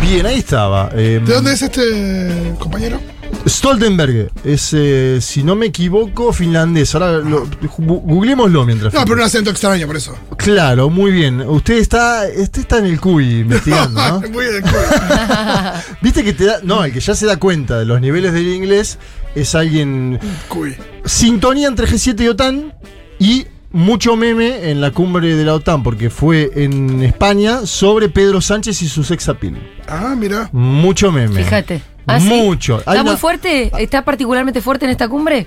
Bien, 0.00 0.26
ahí 0.26 0.38
estaba. 0.38 0.90
eh, 0.94 1.20
¿De 1.24 1.34
dónde 1.34 1.52
es 1.52 1.62
este 1.62 2.54
compañero? 2.60 3.00
Stoltenberg 3.46 4.30
es, 4.44 4.70
eh, 4.72 5.18
si 5.20 5.42
no 5.44 5.54
me 5.54 5.66
equivoco, 5.66 6.32
finlandés. 6.32 6.94
Ahora 6.94 7.18
lo, 7.18 7.46
googleémoslo 7.78 8.64
mientras. 8.66 8.92
No, 8.92 9.02
pero 9.04 9.14
un 9.14 9.22
acento 9.22 9.50
extraño 9.50 9.86
por 9.86 9.96
eso. 9.96 10.16
Claro, 10.36 10.90
muy 10.90 11.12
bien. 11.12 11.40
Usted 11.42 11.74
está, 11.78 12.22
usted 12.36 12.62
está 12.62 12.78
en 12.78 12.86
el 12.86 13.00
CUI 13.00 13.40
investigando, 13.40 14.00
¿no? 14.00 14.20
Muy 14.30 14.44
de- 14.46 14.62
Viste 16.02 16.24
que 16.24 16.32
te 16.32 16.44
da. 16.46 16.58
No, 16.62 16.84
el 16.84 16.92
que 16.92 17.00
ya 17.00 17.14
se 17.14 17.26
da 17.26 17.36
cuenta 17.36 17.78
de 17.78 17.84
los 17.84 18.00
niveles 18.00 18.32
del 18.32 18.48
inglés 18.48 18.98
es 19.34 19.54
alguien. 19.54 20.18
Cuy. 20.48 20.76
Sintonía 21.04 21.68
entre 21.68 21.86
G7 21.86 22.20
y 22.24 22.28
OTAN 22.28 22.74
y 23.18 23.46
mucho 23.70 24.16
meme 24.16 24.70
en 24.70 24.80
la 24.80 24.90
cumbre 24.90 25.34
de 25.36 25.44
la 25.44 25.54
OTAN, 25.54 25.82
porque 25.82 26.10
fue 26.10 26.50
en 26.56 27.02
España 27.02 27.64
sobre 27.66 28.08
Pedro 28.08 28.40
Sánchez 28.40 28.82
y 28.82 28.88
su 28.88 29.04
sex 29.04 29.28
appeal. 29.28 29.56
Ah, 29.88 30.14
mira. 30.18 30.48
Mucho 30.52 31.12
meme. 31.12 31.42
Fíjate. 31.44 31.82
¿Ah, 32.06 32.20
sí? 32.20 32.28
Mucho. 32.28 32.74
Hay 32.74 32.80
¿Está 32.80 33.02
muy 33.02 33.10
una- 33.10 33.16
fuerte? 33.18 33.70
¿Está 33.78 34.04
particularmente 34.04 34.60
fuerte 34.60 34.84
en 34.84 34.90
esta 34.92 35.08
cumbre? 35.08 35.46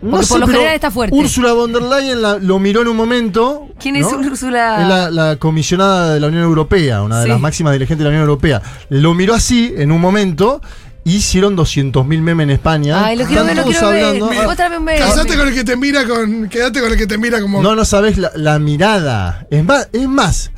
Porque 0.00 0.26
por 0.28 0.40
lo 0.40 0.46
pero 0.46 0.58
general 0.58 0.74
está 0.74 0.90
fuerte. 0.90 1.14
Úrsula 1.14 1.52
von 1.52 1.72
der 1.74 1.82
Leyen 1.82 2.22
la- 2.22 2.38
lo 2.38 2.58
miró 2.58 2.80
en 2.80 2.88
un 2.88 2.96
momento. 2.96 3.68
¿Quién 3.78 3.96
es 3.96 4.10
¿no? 4.10 4.18
Úrsula? 4.18 4.80
Es 4.80 4.88
la, 4.88 5.10
la 5.10 5.36
comisionada 5.36 6.14
de 6.14 6.20
la 6.20 6.28
Unión 6.28 6.42
Europea, 6.44 7.02
una 7.02 7.18
de 7.18 7.24
Sí. 7.24 7.28
las 7.28 7.38
máximas 7.38 7.74
dirigentes 7.74 7.98
de 7.98 8.04
la 8.04 8.08
Unión 8.10 8.22
Europea. 8.22 8.62
Lo 8.88 9.12
miró 9.12 9.34
así 9.34 9.74
en 9.76 9.92
un 9.92 10.00
momento. 10.00 10.62
Hicieron 11.04 11.54
200.000 11.56 12.20
memes 12.22 12.44
en 12.44 12.50
España. 12.50 13.04
Ay, 13.04 13.16
lo 13.16 13.24
quiero 13.26 13.42
ver, 13.44 13.50
Están 13.52 13.56
lo 13.56 13.72
todos 13.72 13.76
quiero 13.76 13.90
ver. 13.90 14.04
hablando- 14.24 14.80
meme. 14.80 14.98
Casate 14.98 15.36
con 15.36 15.48
el 15.48 15.54
que 15.54 15.64
te 15.64 15.76
mira 15.76 16.06
con. 16.06 16.48
Quédate 16.48 16.80
con 16.80 16.92
el 16.92 16.96
que 16.98 17.06
te 17.06 17.18
mira 17.18 17.40
como. 17.40 17.62
No, 17.62 17.74
no 17.74 17.84
sabes 17.84 18.16
la, 18.16 18.30
la 18.36 18.58
mirada. 18.58 19.46
Es 19.50 19.64
más, 19.64 19.88
es 19.92 20.08
más 20.08 20.50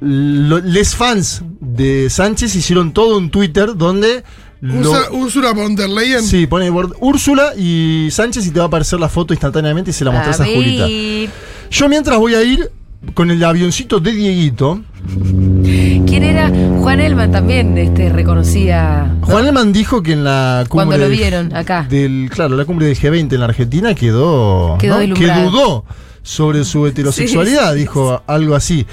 lo- 0.00 0.60
les 0.60 0.94
fans 0.94 1.42
de 1.60 2.08
Sánchez 2.10 2.54
hicieron 2.54 2.92
todo 2.92 3.16
un 3.16 3.30
Twitter 3.30 3.76
donde. 3.76 4.24
Ursula 4.60 5.52
von 5.52 5.76
der 5.76 5.88
Leyen. 5.88 6.22
sí, 6.22 6.46
pone 6.46 6.70
Úrsula 6.70 7.52
y 7.56 8.08
Sánchez 8.10 8.46
y 8.46 8.50
te 8.50 8.58
va 8.58 8.64
a 8.64 8.68
aparecer 8.68 8.98
la 8.98 9.08
foto 9.08 9.32
instantáneamente 9.32 9.90
y 9.90 9.94
se 9.94 10.04
la 10.04 10.10
mostrás 10.10 10.40
a, 10.40 10.44
Julita. 10.44 10.86
Yo 11.70 11.88
mientras 11.88 12.18
voy 12.18 12.34
a 12.34 12.42
ir 12.42 12.70
con 13.14 13.30
el 13.30 13.42
avioncito 13.44 14.00
de 14.00 14.12
Dieguito. 14.12 14.80
¿Quién 15.62 16.24
era? 16.24 16.50
Juan 16.80 17.00
Elman 17.00 17.30
también 17.30 17.78
este, 17.78 18.10
reconocía. 18.10 19.14
Juan 19.22 19.46
Elman 19.46 19.72
dijo 19.72 20.02
que 20.02 20.12
en 20.12 20.24
la 20.24 20.64
cumbre. 20.68 20.86
Cuando 20.86 20.98
lo 20.98 21.10
vieron 21.10 21.54
acá. 21.54 21.86
Del, 21.88 22.28
claro, 22.32 22.56
la 22.56 22.64
cumbre 22.64 22.86
del 22.86 22.98
G20 22.98 23.32
en 23.32 23.40
la 23.40 23.46
Argentina 23.46 23.94
quedó. 23.94 24.76
Quedó 24.78 24.94
¿no? 24.94 25.00
que 25.14 25.26
deslumbrado. 25.26 25.50
dudó 25.50 25.84
sobre 26.22 26.64
su 26.64 26.86
heterosexualidad, 26.88 27.72
sí, 27.74 27.80
dijo 27.80 28.22
algo 28.26 28.54
así. 28.54 28.86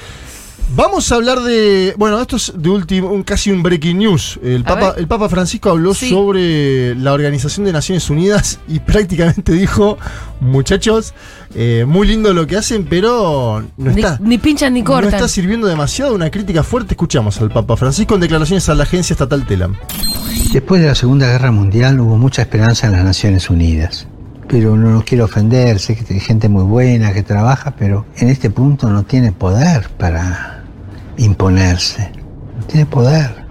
Vamos 0.73 1.11
a 1.11 1.15
hablar 1.15 1.41
de. 1.41 1.93
Bueno, 1.97 2.19
esto 2.19 2.35
es 2.37 2.51
de 2.57 2.69
último, 2.69 3.09
un, 3.11 3.23
casi 3.23 3.51
un 3.51 3.61
breaking 3.61 3.99
news. 3.99 4.39
El 4.43 4.63
Papa, 4.63 4.95
el 4.97 5.07
Papa 5.07 5.29
Francisco 5.29 5.69
habló 5.69 5.93
Sí. 5.93 6.09
sobre 6.09 6.95
la 6.95 7.13
Organización 7.13 7.65
de 7.65 7.71
Naciones 7.71 8.09
Unidas 8.09 8.59
y 8.67 8.79
prácticamente 8.79 9.53
dijo: 9.53 9.97
Muchachos, 10.41 11.13
eh, 11.53 11.85
muy 11.87 12.07
lindo 12.07 12.33
lo 12.33 12.47
que 12.47 12.57
hacen, 12.57 12.85
pero 12.89 13.63
no 13.77 13.91
Ni, 13.91 14.01
está. 14.01 14.17
ni 14.21 14.37
pinchan 14.39 14.73
ni 14.73 14.81
no 14.81 14.87
cortan. 14.87 15.13
está 15.13 15.27
sirviendo 15.27 15.67
demasiado 15.67 16.15
una 16.15 16.29
crítica 16.31 16.63
fuerte. 16.63 16.95
Escuchamos 16.95 17.39
al 17.39 17.51
Papa 17.51 17.77
Francisco 17.77 18.15
en 18.15 18.21
declaraciones 18.21 18.67
a 18.67 18.73
la 18.75 18.83
agencia 18.83 19.13
estatal 19.13 19.45
Telam. 19.45 19.75
Después 20.51 20.81
de 20.81 20.87
la 20.87 20.95
Segunda 20.95 21.27
Guerra 21.27 21.51
Mundial 21.51 21.99
hubo 21.99 22.17
mucha 22.17 22.41
esperanza 22.41 22.87
en 22.87 22.93
las 22.93 23.03
Naciones 23.05 23.49
Unidas. 23.49 24.07
Pero 24.47 24.75
no 24.75 24.91
los 24.91 25.03
quiero 25.03 25.25
ofender, 25.25 25.79
sé 25.79 25.95
que 25.95 26.13
hay 26.13 26.19
gente 26.19 26.49
muy 26.49 26.63
buena 26.63 27.13
que 27.13 27.23
trabaja, 27.23 27.71
pero 27.77 28.05
en 28.17 28.29
este 28.29 28.51
punto 28.51 28.89
no 28.91 29.01
tiene 29.03 29.31
poder 29.31 29.89
para 29.97 30.54
imponerse. 31.17 32.11
No 32.57 32.65
tiene 32.65 32.85
poder. 32.85 33.45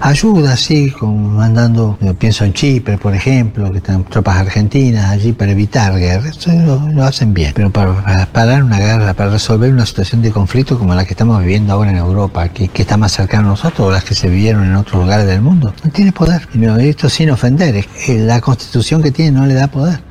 Ayuda, 0.00 0.56
sí, 0.56 0.90
con 0.90 1.34
mandando, 1.36 1.98
yo 2.00 2.14
pienso 2.14 2.44
en 2.44 2.52
Chipre, 2.52 2.98
por 2.98 3.14
ejemplo, 3.14 3.70
que 3.72 3.78
están 3.78 4.04
tropas 4.04 4.36
argentinas 4.36 5.10
allí 5.10 5.32
para 5.32 5.52
evitar 5.52 5.98
guerra. 5.98 6.28
Eso 6.28 6.52
lo, 6.94 7.04
hacen 7.04 7.34
bien. 7.34 7.52
Pero 7.54 7.70
para, 7.70 8.02
para 8.02 8.26
parar 8.26 8.62
una 8.62 8.78
guerra, 8.78 9.14
para 9.14 9.30
resolver 9.30 9.72
una 9.72 9.86
situación 9.86 10.22
de 10.22 10.30
conflicto 10.30 10.78
como 10.78 10.94
la 10.94 11.04
que 11.04 11.14
estamos 11.14 11.40
viviendo 11.40 11.72
ahora 11.72 11.90
en 11.90 11.96
Europa, 11.96 12.48
que, 12.48 12.68
que 12.68 12.82
está 12.82 12.96
más 12.96 13.12
cercana 13.12 13.48
a 13.48 13.50
nosotros, 13.50 13.88
o 13.88 13.90
las 13.90 14.04
que 14.04 14.14
se 14.14 14.28
vivieron 14.28 14.64
en 14.64 14.76
otros 14.76 15.02
lugares 15.02 15.26
del 15.26 15.42
mundo, 15.42 15.74
no 15.84 15.90
tiene 15.90 16.12
poder. 16.12 16.48
Y 16.54 16.88
esto 16.88 17.08
sin 17.08 17.30
ofender, 17.30 17.84
la 18.08 18.40
constitución 18.40 19.02
que 19.02 19.10
tiene 19.10 19.32
no 19.32 19.46
le 19.46 19.54
da 19.54 19.68
poder. 19.68 20.07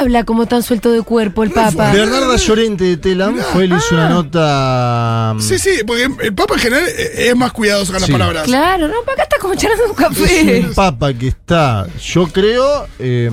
¿Con 0.00 0.06
quién 0.06 0.16
habla 0.16 0.24
como 0.24 0.46
tan 0.46 0.62
suelto 0.62 0.90
de 0.92 1.02
cuerpo 1.02 1.42
el 1.42 1.50
Papa? 1.50 1.92
Bernarda 1.92 2.36
Llorente 2.36 2.84
de 2.84 2.96
Telam 2.96 3.36
fue, 3.52 3.66
le 3.68 3.76
hizo 3.76 3.94
una 3.94 4.08
nota. 4.08 5.34
Sí, 5.40 5.58
sí, 5.58 5.70
porque 5.86 6.08
el 6.22 6.34
Papa 6.34 6.54
en 6.54 6.60
general 6.60 6.84
eh, 6.88 7.28
es 7.28 7.36
más 7.36 7.52
cuidadoso 7.52 7.92
con 7.92 8.00
las 8.00 8.06
Sí. 8.06 8.12
palabras. 8.12 8.44
Claro, 8.44 8.88
no, 8.88 8.94
acá 9.12 9.22
está 9.24 9.36
como 9.40 9.54
charlando 9.54 9.84
un 9.84 9.90
Es 9.90 9.96
café. 9.96 10.64
un 10.68 10.74
papa 10.74 11.12
que 11.12 11.28
está, 11.28 11.86
yo 12.02 12.26
creo. 12.28 12.86
eh, 12.98 13.30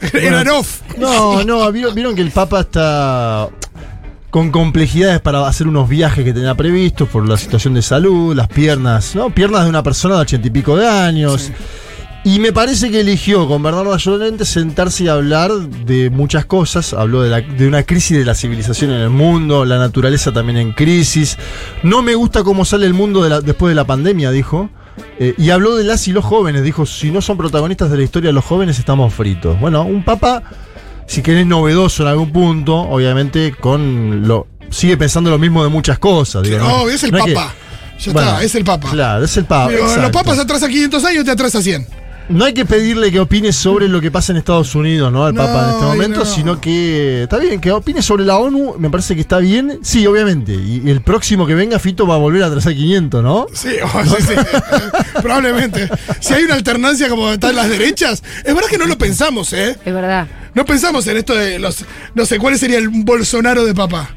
Era 0.14 0.36
bueno, 0.36 0.58
off. 0.60 0.80
no, 0.96 1.44
no, 1.44 1.70
vieron, 1.72 1.94
vieron 1.94 2.14
que 2.14 2.22
el 2.22 2.30
papa 2.30 2.60
está 2.60 3.48
con 4.30 4.50
complejidades 4.50 5.20
para 5.20 5.46
hacer 5.46 5.66
unos 5.68 5.88
viajes 5.88 6.24
que 6.24 6.32
tenía 6.32 6.54
previstos 6.54 7.08
por 7.08 7.28
la 7.28 7.36
situación 7.36 7.74
de 7.74 7.82
salud, 7.82 8.34
las 8.34 8.48
piernas, 8.48 9.14
¿no? 9.14 9.34
Piernas 9.34 9.64
de 9.64 9.70
una 9.70 9.82
persona 9.82 10.14
de 10.16 10.20
ochenta 10.22 10.46
y 10.46 10.50
pico 10.50 10.76
de 10.76 10.88
años. 10.88 11.50
Y 12.22 12.38
me 12.38 12.52
parece 12.52 12.90
que 12.90 13.00
eligió 13.00 13.48
con 13.48 13.62
Bernardo 13.62 13.96
Llorente 13.96 14.44
sentarse 14.44 15.04
y 15.04 15.08
hablar 15.08 15.52
de 15.52 16.10
muchas 16.10 16.44
cosas. 16.44 16.92
Habló 16.92 17.22
de, 17.22 17.30
la- 17.30 17.40
de 17.40 17.66
una 17.66 17.82
crisis 17.84 18.18
de 18.18 18.26
la 18.26 18.34
civilización 18.34 18.90
en 18.90 19.00
el 19.00 19.08
mundo, 19.10 19.64
la 19.64 19.78
naturaleza 19.78 20.30
también 20.30 20.58
en 20.58 20.72
crisis. 20.72 21.38
No 21.82 22.02
me 22.02 22.14
gusta 22.14 22.42
cómo 22.42 22.66
sale 22.66 22.84
el 22.84 22.92
mundo 22.92 23.22
de 23.22 23.30
la- 23.30 23.40
después 23.40 23.70
de 23.70 23.74
la 23.74 23.84
pandemia, 23.86 24.30
dijo. 24.32 24.68
Eh, 25.18 25.34
y 25.38 25.48
habló 25.48 25.76
de 25.76 25.84
las 25.84 26.06
y 26.08 26.12
los 26.12 26.24
jóvenes. 26.24 26.62
Dijo, 26.62 26.84
si 26.84 27.10
no 27.10 27.22
son 27.22 27.38
protagonistas 27.38 27.90
de 27.90 27.96
la 27.96 28.02
historia, 28.02 28.32
los 28.32 28.44
jóvenes 28.44 28.78
estamos 28.78 29.14
fritos. 29.14 29.58
Bueno, 29.58 29.82
un 29.84 30.04
papa, 30.04 30.42
si 31.06 31.22
querés, 31.22 31.46
novedoso 31.46 32.02
en 32.02 32.10
algún 32.10 32.32
punto, 32.32 32.76
obviamente 32.76 33.54
con 33.58 34.28
lo... 34.28 34.46
Sigue 34.68 34.98
pensando 34.98 35.30
lo 35.30 35.38
mismo 35.38 35.64
de 35.64 35.70
muchas 35.70 35.98
cosas. 35.98 36.42
digo, 36.42 36.58
No, 36.58 36.88
es 36.90 37.02
el 37.02 37.12
no 37.12 37.24
que- 37.24 37.32
Papa. 37.32 37.54
Ya 37.98 38.12
Bueno, 38.12 38.28
está, 38.30 38.44
es 38.44 38.54
el 38.54 38.64
Papa. 38.64 38.90
Claro, 38.90 39.24
es 39.26 39.36
el 39.36 39.44
papa. 39.44 39.68
Pero 39.68 39.96
los 40.02 40.10
papas 40.10 40.38
atrás 40.38 40.62
a 40.62 40.68
500 40.68 41.04
años 41.04 41.22
te 41.24 41.30
atrás 41.32 41.54
a 41.54 41.60
100. 41.60 41.86
No 42.30 42.44
hay 42.44 42.54
que 42.54 42.64
pedirle 42.64 43.10
que 43.10 43.18
opine 43.18 43.52
sobre 43.52 43.88
lo 43.88 44.00
que 44.00 44.10
pasa 44.12 44.32
en 44.32 44.38
Estados 44.38 44.74
Unidos, 44.76 45.12
¿no? 45.12 45.24
Al 45.24 45.34
No, 45.34 45.42
Papa 45.44 45.64
en 45.64 45.70
este 45.70 45.84
momento, 45.84 46.20
no. 46.20 46.24
sino 46.24 46.60
que 46.60 47.24
está 47.24 47.38
bien, 47.38 47.60
que 47.60 47.72
opine 47.72 48.02
sobre 48.02 48.24
la 48.24 48.38
ONU, 48.38 48.76
me 48.78 48.88
parece 48.88 49.16
que 49.16 49.20
está 49.20 49.38
bien. 49.38 49.80
Sí, 49.82 50.06
obviamente. 50.06 50.54
Y, 50.54 50.82
y 50.84 50.90
el 50.90 51.00
próximo 51.02 51.44
que 51.46 51.54
venga, 51.54 51.78
Fito 51.80 52.06
va 52.06 52.14
a 52.14 52.18
volver 52.18 52.44
a 52.44 52.50
trazar 52.50 52.72
500, 52.74 53.22
¿no? 53.22 53.46
Sí, 53.52 53.70
oh, 53.82 54.04
sí, 54.04 54.22
sí. 54.22 54.34
Probablemente. 55.22 55.88
Si 56.20 56.32
hay 56.32 56.44
una 56.44 56.54
alternancia 56.54 57.08
como 57.08 57.30
están 57.32 57.56
las 57.56 57.68
derechas, 57.68 58.22
es 58.44 58.54
verdad 58.54 58.68
que 58.70 58.78
no 58.78 58.86
lo 58.86 58.96
pensamos, 58.96 59.52
¿eh? 59.52 59.76
Es 59.84 59.92
verdad. 59.92 60.28
No 60.54 60.64
pensamos 60.64 61.06
en 61.08 61.16
esto 61.16 61.34
de 61.34 61.58
los. 61.58 61.84
No 62.14 62.24
sé, 62.26 62.38
¿cuál 62.38 62.56
sería 62.58 62.78
el 62.78 62.88
Bolsonaro 62.90 63.64
de 63.64 63.74
papá? 63.74 64.14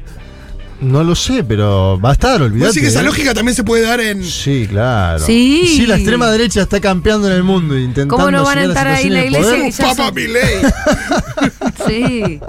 No 0.84 1.02
lo 1.02 1.14
sé, 1.14 1.42
pero 1.44 1.98
va 2.00 2.10
a 2.10 2.12
estar, 2.12 2.40
olvídate. 2.42 2.70
Así 2.70 2.80
que 2.80 2.88
esa 2.88 3.00
¿eh? 3.00 3.04
lógica 3.04 3.32
también 3.34 3.54
se 3.54 3.64
puede 3.64 3.82
dar 3.82 4.00
en. 4.00 4.22
Sí, 4.22 4.66
claro. 4.68 5.18
Sí. 5.24 5.64
Sí, 5.66 5.86
la 5.86 5.96
extrema 5.96 6.30
derecha 6.30 6.62
está 6.62 6.80
campeando 6.80 7.26
en 7.28 7.34
el 7.34 7.42
mundo, 7.42 7.76
intentando 7.78 8.16
¿Cómo 8.16 8.30
no 8.30 8.44
van 8.44 8.58
a 8.58 8.64
entrar 8.64 8.86
ahí 8.88 9.06
en 9.06 9.14
la 9.14 9.24
iglesia 9.24 9.64
que 9.64 9.72
Papa 9.82 9.94
son- 10.06 10.14
Milei. 10.14 10.62
Sí. 11.86 12.40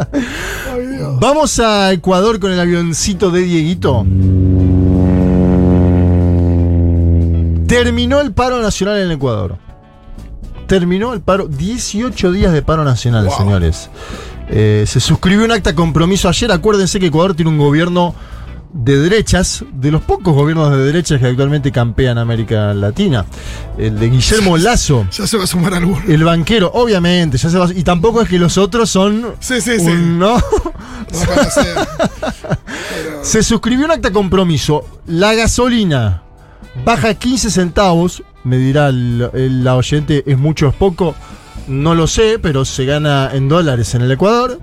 Vamos 1.20 1.60
a 1.60 1.92
Ecuador 1.92 2.39
con 2.39 2.51
el 2.51 2.60
avioncito 2.60 3.32
de 3.32 3.42
Dieguito. 3.42 4.06
Terminó 7.68 8.22
el 8.22 8.32
paro 8.34 8.62
nacional 8.62 9.00
en 9.00 9.12
Ecuador. 9.12 9.58
Terminó 10.68 11.13
el 11.13 11.22
paro, 11.22 11.48
18 11.48 12.32
días 12.32 12.54
de 12.54 12.62
paro 12.62 12.84
nacional, 12.84 13.25
Wow. 13.25 13.38
señores. 13.38 13.89
Eh, 14.50 14.86
se 14.88 15.00
suscribió 15.00 15.46
un 15.46 15.52
acta 15.52 15.75
compromiso 15.75 16.30
ayer. 16.30 16.52
Acuérdense 16.52 17.00
que 17.00 17.08
Ecuador 17.08 17.36
tiene 17.36 17.52
un 17.52 17.58
gobierno 17.58 18.16
de 18.74 18.98
derechas, 18.98 19.64
de 19.72 19.90
los 19.90 20.02
pocos 20.02 20.34
gobiernos 20.36 20.70
de 20.72 20.78
derechas 20.84 21.22
que 21.22 21.28
actualmente 21.28 21.72
campean 21.72 22.18
América 22.18 22.74
Latina. 22.74 23.25
El 23.78 23.98
de 23.98 24.10
Guillermo 24.10 24.58
Lazo. 24.66 25.08
Ya 25.12 25.25
se 25.25 25.38
va 25.38 25.46
a 25.46 25.48
sumar 25.48 25.74
alguno. 25.74 26.02
El 26.08 26.24
banquero, 26.25 26.72
obviamente, 26.74 27.38
ya 27.38 27.50
se 27.50 27.58
va, 27.58 27.70
y 27.74 27.84
tampoco 27.84 28.22
es 28.22 28.28
que 28.28 28.38
los 28.38 28.58
otros 28.58 28.90
son 28.90 29.28
Sí, 29.40 29.62
sí, 29.62 29.80
sí. 29.80 29.86
un- 29.88 30.20
¿no? 30.20 30.38
No. 31.12 31.16
Se 33.22 33.44
suscribió 33.44 33.86
un 33.86 33.92
acta 33.92 34.12
compromiso. 34.12 34.86
La 35.08 35.34
gasolina 35.34 36.22
baja 36.84 37.14
15 37.14 37.50
centavos. 37.52 38.24
Me 38.44 38.58
dirá 38.58 38.90
el, 38.90 39.28
el- 39.34 39.64
la 39.64 39.75
oyente, 39.75 40.24
¿es 40.28 40.38
mucho 40.38 40.68
o 40.68 40.70
es 40.70 40.75
poco? 40.75 41.16
No 41.67 41.95
lo 41.95 42.07
sé, 42.07 42.39
pero 42.39 42.63
se 42.65 42.86
gana 42.86 43.31
en 43.34 43.50
dólares 43.50 43.95
en 43.95 44.01
el 44.01 44.12
Ecuador. 44.12 44.60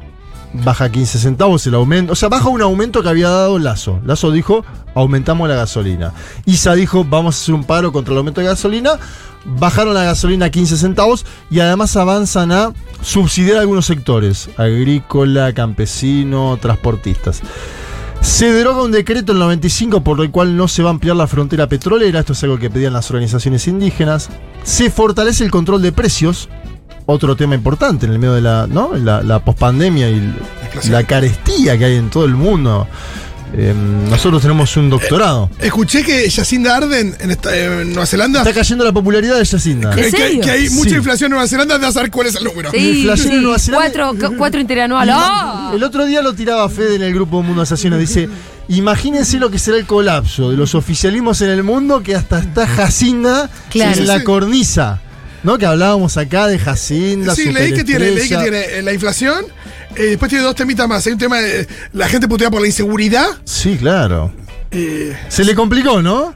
Baja 0.53 0.91
15 0.93 1.19
centavos 1.19 1.67
el 1.67 1.75
aumento. 1.75 2.13
O 2.13 2.17
sea, 2.17 2.29
baja 2.29 2.49
un 2.49 2.61
aumento 2.63 3.03
que 3.03 3.09
había 3.09 3.29
dado 3.29 3.59
Lazo. 3.59 4.01
Lazo 4.05 4.31
dijo, 4.31 4.65
aumentamos 4.95 5.49
la 5.49 5.57
gasolina. 5.57 6.13
Isa 6.45 6.75
dijo, 6.75 7.05
vamos 7.05 7.37
a 7.37 7.43
hacer 7.43 7.55
un 7.55 7.65
paro 7.65 7.91
contra 7.91 8.13
el 8.13 8.19
aumento 8.19 8.41
de 8.41 8.49
gasolina. 8.49 8.99
Bajaron 9.45 9.95
la 9.95 10.05
gasolina 10.05 10.47
a 10.47 10.51
15 10.51 10.77
centavos 10.77 11.27
y 11.51 11.61
además 11.61 11.97
avanzan 11.97 12.53
a 12.53 12.73
subsidiar 13.01 13.59
algunos 13.59 13.87
sectores. 13.87 14.51
Agrícola, 14.57 15.53
campesino, 15.55 16.59
transportistas. 16.61 17.43
Se 18.21 18.53
deroga 18.53 18.83
un 18.83 18.93
decreto 18.93 19.33
en 19.33 19.39
el 19.39 19.45
95 19.45 20.05
por 20.05 20.21
el 20.21 20.31
cual 20.31 20.57
no 20.57 20.69
se 20.69 20.85
va 20.85 20.91
a 20.91 20.93
ampliar 20.93 21.17
la 21.17 21.27
frontera 21.27 21.67
petrolera, 21.67 22.21
esto 22.21 22.35
es 22.35 22.43
algo 22.45 22.57
que 22.57 22.71
pedían 22.71 22.93
las 22.93 23.11
organizaciones 23.11 23.67
indígenas. 23.67 24.31
Se 24.63 24.91
fortalece 24.91 25.43
el 25.43 25.51
control 25.51 25.83
de 25.83 25.91
precios, 25.91 26.49
otro 27.13 27.37
tema 27.37 27.55
importante 27.55 28.07
en 28.07 28.13
el 28.13 28.19
medio 28.19 28.35
de 28.35 28.41
la, 28.41 28.67
¿no? 28.67 28.93
la, 28.97 29.23
la 29.23 29.39
pospandemia 29.45 30.09
y 30.11 30.35
la 30.91 31.05
carestía 31.05 31.77
que 31.79 31.85
hay 31.85 31.97
en 31.97 32.11
todo 32.11 32.25
el 32.25 32.35
mundo. 32.35 32.87
Eh, 33.55 33.75
nosotros 34.09 34.41
tenemos 34.41 34.75
un 34.79 34.89
doctorado. 34.89 35.51
Escuché 35.59 36.03
que 36.03 36.31
Jacinda 36.31 36.75
Arden 36.75 37.15
en, 37.21 37.31
esta- 37.33 37.55
en 37.55 37.91
Nueva 37.91 38.07
Zelanda. 38.07 38.39
Está 38.41 38.55
cayendo 38.55 38.83
la 38.83 38.93
popularidad 38.93 39.37
de 39.39 39.45
Jacinda. 39.45 39.91
que, 39.95 40.07
¿En 40.07 40.11
que- 40.11 40.17
serio? 40.17 40.41
que 40.43 40.51
hay 40.51 40.71
mucha 40.71 40.89
Sí. 40.91 40.97
inflación 40.97 41.27
en 41.27 41.33
Nueva 41.33 41.47
Zelanda, 41.47 41.77
de 41.79 41.87
a 41.87 41.93
saber 41.93 42.11
cuál 42.11 42.29
es 42.29 42.35
el 42.37 42.45
número. 42.45 42.71
Sí, 42.71 43.01
inflación 43.01 43.35
en. 43.35 43.43
Nueva 43.43 43.59
Zelanda- 43.59 43.91
Cuatro, 43.93 44.31
cu- 44.31 44.37
cuatro 44.39 44.59
interanual. 44.59 45.07
¡Ah! 45.13 45.71
El 45.75 45.85
otro 45.85 46.07
día 46.07 46.23
lo 46.23 46.33
tiraba 46.33 46.67
Fede 46.71 46.95
en 46.95 47.03
el 47.03 47.13
grupo 47.13 47.43
Mundo 47.43 47.61
Asesino. 47.61 47.99
Dice: 47.99 48.27
Imagínense 48.69 49.39
lo 49.39 49.51
que 49.51 49.59
será 49.59 49.77
el 49.77 49.85
colapso 49.85 50.51
de 50.51 50.57
los 50.57 50.75
oficialismos 50.75 51.43
en 51.43 51.51
el 51.51 51.63
mundo 51.63 52.03
que 52.03 52.15
hasta 52.17 52.39
está 52.39 52.67
Jacinda 52.67 53.51
Claro. 53.69 54.01
en 54.01 54.07
la 54.07 54.15
Sí, 54.15 54.21
sí. 54.21 54.25
cornisa. 54.25 55.01
¿No? 55.43 55.59
Que 55.59 55.67
hablábamos 55.67 56.17
acá 56.17 56.47
de 56.47 56.59
Jacinda. 56.59 57.35
Sí, 57.35 57.53
leí 57.53 57.73
que 57.73 57.85
tiene, 57.85 58.11
leí 58.11 58.29
que 58.29 58.37
tiene 58.37 58.61
eh, 58.79 58.83
la 58.83 58.93
inflación. 58.93 59.45
eh, 59.97 60.03
después 60.03 60.29
tiene 60.29 60.45
dos 60.45 60.55
temitas 60.55 60.89
más. 60.89 61.07
Hay 61.07 61.13
un 61.13 61.19
tema 61.19 61.39
de 61.41 61.67
la 61.93 62.09
gente 62.09 62.29
putea 62.29 62.51
por 62.51 62.61
la 62.61 62.67
inseguridad. 62.67 63.27
Sí, 63.45 63.77
claro. 63.79 64.33
eh, 64.71 65.17
Se 65.29 65.45
le 65.45 65.55
complicó, 65.55 66.01
¿no? 66.03 66.35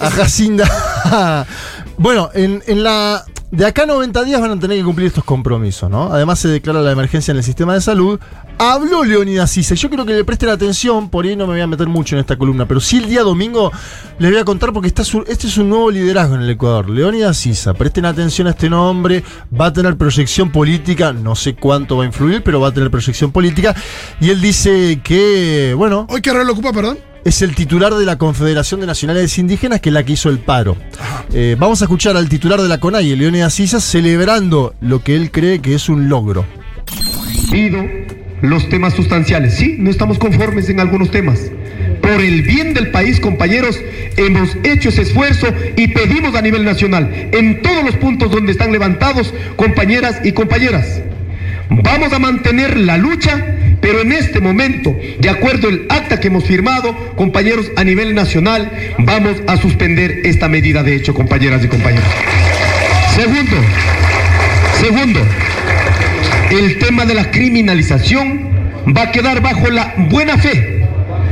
A 0.00 0.10
Jacinda. 0.12 1.46
bueno, 1.98 2.30
en, 2.34 2.62
en 2.66 2.82
la. 2.82 3.24
De 3.50 3.66
acá 3.66 3.82
a 3.82 3.86
90 3.86 4.24
días 4.24 4.40
van 4.40 4.50
a 4.52 4.58
tener 4.58 4.78
que 4.78 4.82
cumplir 4.84 5.08
estos 5.08 5.24
compromisos, 5.24 5.90
¿no? 5.90 6.10
Además 6.10 6.38
se 6.38 6.48
declara 6.48 6.80
la 6.80 6.90
emergencia 6.90 7.32
en 7.32 7.36
el 7.38 7.44
sistema 7.44 7.74
de 7.74 7.82
salud. 7.82 8.18
Habló 8.58 9.02
Leonidas 9.02 9.50
Sisa. 9.50 9.74
Yo 9.74 9.90
creo 9.90 10.04
que 10.06 10.12
le 10.12 10.24
presten 10.24 10.48
atención, 10.48 11.08
por 11.10 11.24
ahí 11.24 11.34
no 11.34 11.46
me 11.48 11.54
voy 11.54 11.60
a 11.62 11.66
meter 11.66 11.88
mucho 11.88 12.14
en 12.14 12.20
esta 12.20 12.36
columna, 12.36 12.66
pero 12.66 12.78
sí 12.80 12.98
el 12.98 13.08
día 13.08 13.22
domingo 13.22 13.72
les 14.20 14.30
voy 14.30 14.38
a 14.40 14.44
contar 14.44 14.72
porque 14.72 14.86
está 14.86 15.02
su- 15.04 15.24
este 15.26 15.48
es 15.48 15.56
un 15.58 15.68
nuevo 15.68 15.90
liderazgo 15.90 16.36
en 16.36 16.42
el 16.42 16.50
Ecuador. 16.50 16.88
Leonidas 16.88 17.36
Sisa, 17.38 17.74
presten 17.74 18.04
atención 18.04 18.46
a 18.46 18.50
este 18.50 18.70
nombre, 18.70 19.24
va 19.58 19.66
a 19.66 19.72
tener 19.72 19.96
proyección 19.96 20.52
política, 20.52 21.12
no 21.12 21.34
sé 21.34 21.54
cuánto 21.54 21.96
va 21.96 22.04
a 22.04 22.06
influir, 22.06 22.42
pero 22.44 22.60
va 22.60 22.68
a 22.68 22.72
tener 22.72 22.88
proyección 22.90 23.32
política. 23.32 23.74
Y 24.20 24.30
él 24.30 24.40
dice 24.40 25.00
que, 25.02 25.74
bueno, 25.76 26.06
Hoy 26.08 26.20
qué 26.20 26.32
rol 26.32 26.46
lo 26.46 26.52
ocupa, 26.52 26.72
perdón. 26.72 26.98
es 27.24 27.42
el 27.42 27.56
titular 27.56 27.92
de 27.94 28.04
la 28.06 28.16
Confederación 28.16 28.78
de 28.80 28.86
Nacionalidades 28.86 29.36
Indígenas, 29.38 29.80
que 29.80 29.88
es 29.88 29.92
la 29.92 30.04
que 30.04 30.12
hizo 30.12 30.28
el 30.28 30.38
paro. 30.38 30.76
Eh, 31.32 31.56
vamos 31.58 31.82
a 31.82 31.86
escuchar 31.86 32.16
al 32.16 32.28
titular 32.28 32.60
de 32.62 32.68
la 32.68 32.78
CONAI, 32.78 33.16
Leónidas 33.16 33.54
Sisa, 33.54 33.80
celebrando 33.80 34.74
lo 34.80 35.02
que 35.02 35.16
él 35.16 35.32
cree 35.32 35.60
que 35.60 35.74
es 35.74 35.88
un 35.88 36.08
logro. 36.08 36.44
Pido 37.50 37.78
los 38.42 38.68
temas 38.68 38.92
sustanciales. 38.94 39.54
Sí, 39.54 39.76
no 39.78 39.90
estamos 39.90 40.18
conformes 40.18 40.68
en 40.68 40.80
algunos 40.80 41.10
temas. 41.10 41.50
Por 42.02 42.20
el 42.20 42.42
bien 42.42 42.74
del 42.74 42.90
país, 42.90 43.20
compañeros, 43.20 43.80
hemos 44.16 44.56
hecho 44.64 44.90
ese 44.90 45.02
esfuerzo 45.02 45.46
y 45.76 45.88
pedimos 45.88 46.34
a 46.34 46.42
nivel 46.42 46.64
nacional, 46.64 47.30
en 47.32 47.62
todos 47.62 47.84
los 47.84 47.96
puntos 47.96 48.30
donde 48.30 48.52
están 48.52 48.72
levantados, 48.72 49.32
compañeras 49.56 50.20
y 50.24 50.32
compañeras. 50.32 51.00
Vamos 51.70 52.12
a 52.12 52.18
mantener 52.18 52.76
la 52.76 52.98
lucha, 52.98 53.56
pero 53.80 54.00
en 54.00 54.12
este 54.12 54.40
momento, 54.40 54.94
de 55.18 55.30
acuerdo 55.30 55.68
al 55.68 55.86
acta 55.88 56.20
que 56.20 56.28
hemos 56.28 56.44
firmado, 56.44 56.94
compañeros, 57.16 57.70
a 57.76 57.84
nivel 57.84 58.14
nacional, 58.14 58.70
vamos 58.98 59.36
a 59.46 59.56
suspender 59.56 60.20
esta 60.24 60.48
medida 60.48 60.82
de 60.82 60.96
hecho, 60.96 61.14
compañeras 61.14 61.64
y 61.64 61.68
compañeros. 61.68 62.08
Segundo, 63.14 63.56
segundo, 64.80 65.20
el 66.58 66.78
tema 66.78 67.06
de 67.06 67.14
la 67.14 67.30
criminalización 67.30 68.50
va 68.96 69.02
a 69.02 69.12
quedar 69.12 69.40
bajo 69.40 69.70
la 69.70 69.94
buena 70.10 70.36
fe, 70.36 70.86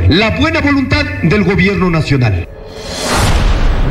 la 0.08 0.30
buena 0.30 0.60
voluntad 0.60 1.04
del 1.22 1.44
gobierno 1.44 1.90
nacional. 1.90 2.48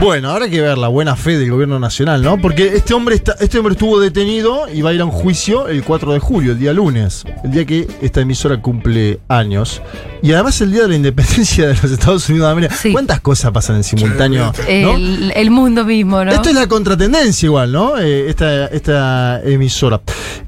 Bueno, 0.01 0.29
ahora 0.29 0.45
hay 0.45 0.51
que 0.51 0.61
ver 0.61 0.77
la 0.77 0.87
buena 0.87 1.17
fe 1.17 1.37
del 1.37 1.51
gobierno 1.51 1.77
nacional, 1.77 2.21
¿no? 2.21 2.39
Porque 2.39 2.67
este 2.67 2.93
hombre, 2.93 3.15
está, 3.15 3.35
este 3.41 3.59
hombre 3.59 3.73
estuvo 3.73 3.99
detenido 3.99 4.69
y 4.73 4.81
va 4.81 4.91
a 4.91 4.93
ir 4.93 5.01
a 5.01 5.05
un 5.05 5.11
juicio 5.11 5.67
el 5.67 5.83
4 5.83 6.13
de 6.13 6.19
julio, 6.19 6.53
el 6.53 6.59
día 6.59 6.71
lunes, 6.71 7.25
el 7.43 7.51
día 7.51 7.65
que 7.65 7.85
esta 8.01 8.21
emisora 8.21 8.61
cumple 8.61 9.19
años. 9.27 9.81
Y 10.23 10.31
además 10.31 10.61
el 10.61 10.71
día 10.71 10.83
de 10.83 10.87
la 10.87 10.95
independencia 10.95 11.67
de 11.67 11.73
los 11.73 11.91
Estados 11.91 12.29
Unidos 12.29 12.47
de 12.47 12.51
América. 12.51 12.75
Sí. 12.75 12.93
¿Cuántas 12.93 13.19
cosas 13.19 13.51
pasan 13.51 13.75
en 13.75 13.83
simultáneo? 13.83 14.53
¿no? 14.57 14.63
El, 14.67 15.33
el 15.35 15.51
mundo 15.51 15.83
mismo, 15.83 16.23
¿no? 16.23 16.31
Esto 16.31 16.47
es 16.47 16.55
la 16.55 16.67
contratendencia 16.67 17.47
igual, 17.47 17.69
¿no? 17.73 17.97
Eh, 17.97 18.29
esta, 18.29 18.67
esta 18.67 19.41
emisora. 19.43 19.99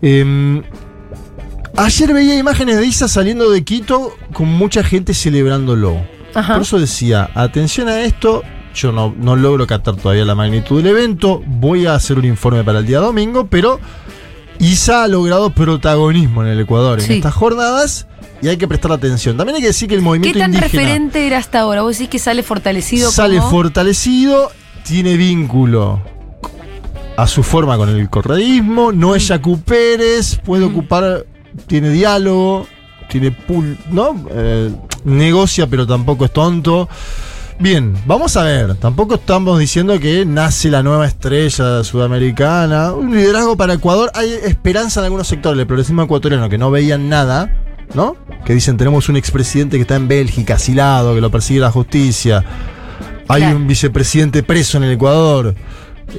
Eh, 0.01 0.62
ayer 1.75 2.13
veía 2.13 2.38
imágenes 2.38 2.77
de 2.77 2.86
Isa 2.86 3.10
saliendo 3.10 3.51
de 3.51 3.65
Quito 3.65 4.15
con 4.31 4.48
mucha 4.48 4.81
gente 4.81 5.13
celebrándolo. 5.13 6.01
Ajá. 6.34 6.53
Por 6.53 6.62
eso 6.62 6.79
decía, 6.79 7.29
atención 7.36 7.89
a 7.89 8.01
esto, 8.03 8.43
yo 8.74 8.92
no, 8.92 9.13
no 9.18 9.36
logro 9.36 9.68
captar 9.68 9.96
todavía 9.96 10.25
la 10.25 10.36
magnitud 10.36 10.78
del 10.82 10.88
evento, 10.88 11.42
voy 11.46 11.86
a 11.86 11.96
hacer 11.96 12.18
un 12.18 12.25
informe 12.25 12.63
para 12.63 12.80
el 12.80 12.86
día 12.86 13.00
domingo, 13.00 13.48
pero 13.48 13.80
Isa 14.60 15.04
ha 15.04 15.08
logrado 15.08 15.50
protagonismo 15.50 16.44
en 16.44 16.50
el 16.50 16.60
Ecuador 16.60 17.00
en 17.01 17.12
estas 17.12 17.34
jornadas 17.34 18.08
y 18.42 18.48
hay 18.48 18.58
que 18.58 18.68
prestar 18.68 18.92
atención. 18.92 19.38
También 19.38 19.56
hay 19.56 19.62
que 19.62 19.68
decir 19.68 19.88
que 19.88 19.96
el 19.96 20.01
¿Qué 20.01 20.06
movimiento 20.06 20.40
tan 20.40 20.54
indígena 20.54 20.68
referente 20.84 21.28
era 21.28 21.38
hasta 21.38 21.60
ahora? 21.60 21.82
¿Vos 21.82 21.98
decís 21.98 22.10
que 22.10 22.20
sale 22.20 22.44
fortalecido 22.44 23.12
sale 23.12 23.38
como- 23.38 23.50
fortalecido, 23.50 24.51
tiene 24.86 25.18
vínculo 25.18 26.01
a 27.18 27.28
su 27.28 27.44
forma 27.44 27.78
con 27.78 27.90
el 27.90 28.10
correísmo, 28.10 28.92
no 28.92 29.16
es 29.16 29.28
Yacu 29.28 29.60
Pérez, 29.62 30.40
puede 30.44 30.63
ocupar, 30.66 31.25
tiene 31.68 31.90
diálogo, 31.90 32.68
tiene 33.10 33.32
pool, 33.32 33.78
¿no? 33.92 34.25
Eh, 34.32 34.72
negocia, 35.04 35.68
pero 35.68 35.86
tampoco 35.86 36.25
es 36.25 36.32
tonto. 36.32 36.88
Bien, 37.62 37.94
vamos 38.08 38.36
a 38.38 38.44
ver. 38.44 38.74
Tampoco 38.75 39.15
estamos 39.15 39.60
diciendo 39.60 40.00
que 40.00 40.25
nace 40.25 40.70
la 40.72 40.81
nueva 40.81 41.05
estrella 41.05 41.83
sudamericana. 41.83 42.92
Un 42.94 43.14
liderazgo 43.16 43.55
para 43.55 43.74
Ecuador. 43.75 44.09
Hay 44.16 44.31
esperanza 44.31 45.00
en 45.00 45.05
algunos 45.05 45.27
sectores 45.27 45.57
del 45.57 45.68
progresismo 45.68 46.01
ecuatoriano 46.01 46.50
que 46.50 46.57
no 46.57 46.72
veían 46.72 47.07
nada, 47.07 47.53
¿no? 47.94 48.16
Que 48.46 48.53
dicen 48.55 48.77
tenemos 48.77 49.09
un 49.09 49.16
expresidente 49.16 49.77
que 49.77 49.81
está 49.81 49.96
en 49.96 50.07
Bélgica, 50.07 50.55
asilado, 50.55 51.14
que 51.14 51.22
lo 51.22 51.29
persigue 51.29 51.59
la 51.59 51.70
justicia. 51.72 52.44
Hay 53.27 53.42
Claro. 53.44 53.57
un 53.57 53.68
vicepresidente 53.68 54.42
preso 54.42 54.77
en 54.77 54.85
el 54.85 54.94
Ecuador, 54.94 55.53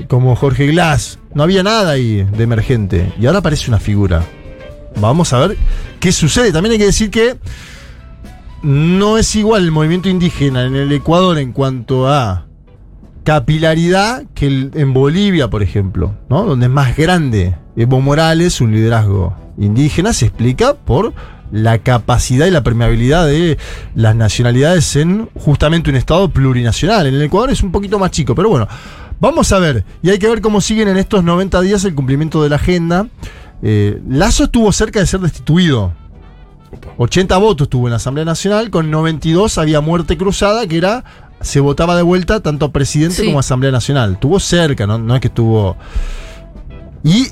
como 0.08 0.36
Jorge 0.36 0.68
Glass. 0.68 1.18
No 1.34 1.42
había 1.42 1.64
nada 1.64 1.90
ahí 1.90 2.22
de 2.22 2.44
emergente. 2.44 3.12
Y 3.20 3.26
ahora 3.26 3.40
aparece 3.40 3.68
una 3.68 3.80
figura. 3.80 4.24
Vamos 5.00 5.32
a 5.32 5.40
ver 5.46 5.56
qué 5.98 6.12
sucede. 6.12 6.52
También 6.52 6.74
hay 6.74 6.78
que 6.78 6.86
decir 6.86 7.10
que 7.10 7.36
no 8.62 9.18
es 9.18 9.34
igual 9.34 9.64
el 9.64 9.72
movimiento 9.72 10.08
indígena 10.08 10.64
en 10.64 10.76
el 10.76 10.92
Ecuador 10.92 11.38
en 11.38 11.52
cuanto 11.52 12.08
a 12.08 12.46
capilaridad 13.24 14.24
que 14.34 14.70
en 14.74 14.92
Bolivia, 14.92 15.48
por 15.48 15.62
ejemplo, 15.62 16.14
¿no? 16.28 16.44
Donde 16.44 16.66
es 16.66 16.72
más 16.72 16.96
grande. 16.96 17.56
Evo 17.76 18.00
Morales, 18.00 18.60
un 18.60 18.72
liderazgo 18.72 19.34
indígena, 19.58 20.12
se 20.12 20.26
explica 20.26 20.74
por 20.74 21.12
la 21.50 21.78
capacidad 21.78 22.46
y 22.46 22.50
la 22.50 22.62
permeabilidad 22.62 23.26
de 23.26 23.58
las 23.94 24.16
nacionalidades 24.16 24.96
en 24.96 25.28
justamente 25.34 25.90
un 25.90 25.96
estado 25.96 26.30
plurinacional. 26.30 27.06
En 27.06 27.14
el 27.14 27.22
Ecuador 27.22 27.50
es 27.50 27.62
un 27.62 27.72
poquito 27.72 27.98
más 27.98 28.10
chico, 28.10 28.34
pero 28.34 28.48
bueno, 28.48 28.68
vamos 29.20 29.52
a 29.52 29.58
ver. 29.58 29.84
Y 30.02 30.10
hay 30.10 30.18
que 30.18 30.28
ver 30.28 30.40
cómo 30.40 30.60
siguen 30.60 30.88
en 30.88 30.96
estos 30.96 31.22
90 31.22 31.60
días 31.60 31.84
el 31.84 31.94
cumplimiento 31.94 32.42
de 32.42 32.48
la 32.48 32.56
agenda. 32.56 33.06
Eh, 33.62 34.00
Lazo 34.08 34.44
estuvo 34.44 34.72
cerca 34.72 35.00
de 35.00 35.06
ser 35.06 35.20
destituido. 35.20 35.92
80 36.98 37.36
votos 37.38 37.68
tuvo 37.68 37.86
en 37.86 37.92
la 37.92 37.96
Asamblea 37.96 38.24
Nacional, 38.24 38.70
con 38.70 38.90
92 38.90 39.58
había 39.58 39.80
muerte 39.80 40.16
cruzada, 40.16 40.66
que 40.66 40.76
era, 40.78 41.04
se 41.40 41.60
votaba 41.60 41.96
de 41.96 42.02
vuelta 42.02 42.40
tanto 42.40 42.70
presidente 42.72 43.16
Sí. 43.16 43.26
como 43.26 43.38
Asamblea 43.38 43.70
Nacional. 43.72 44.18
Tuvo 44.18 44.40
cerca, 44.40 44.86
no, 44.86 44.98
no 44.98 45.14
es 45.14 45.20
que 45.20 45.28
estuvo... 45.28 45.76
Y 47.04 47.26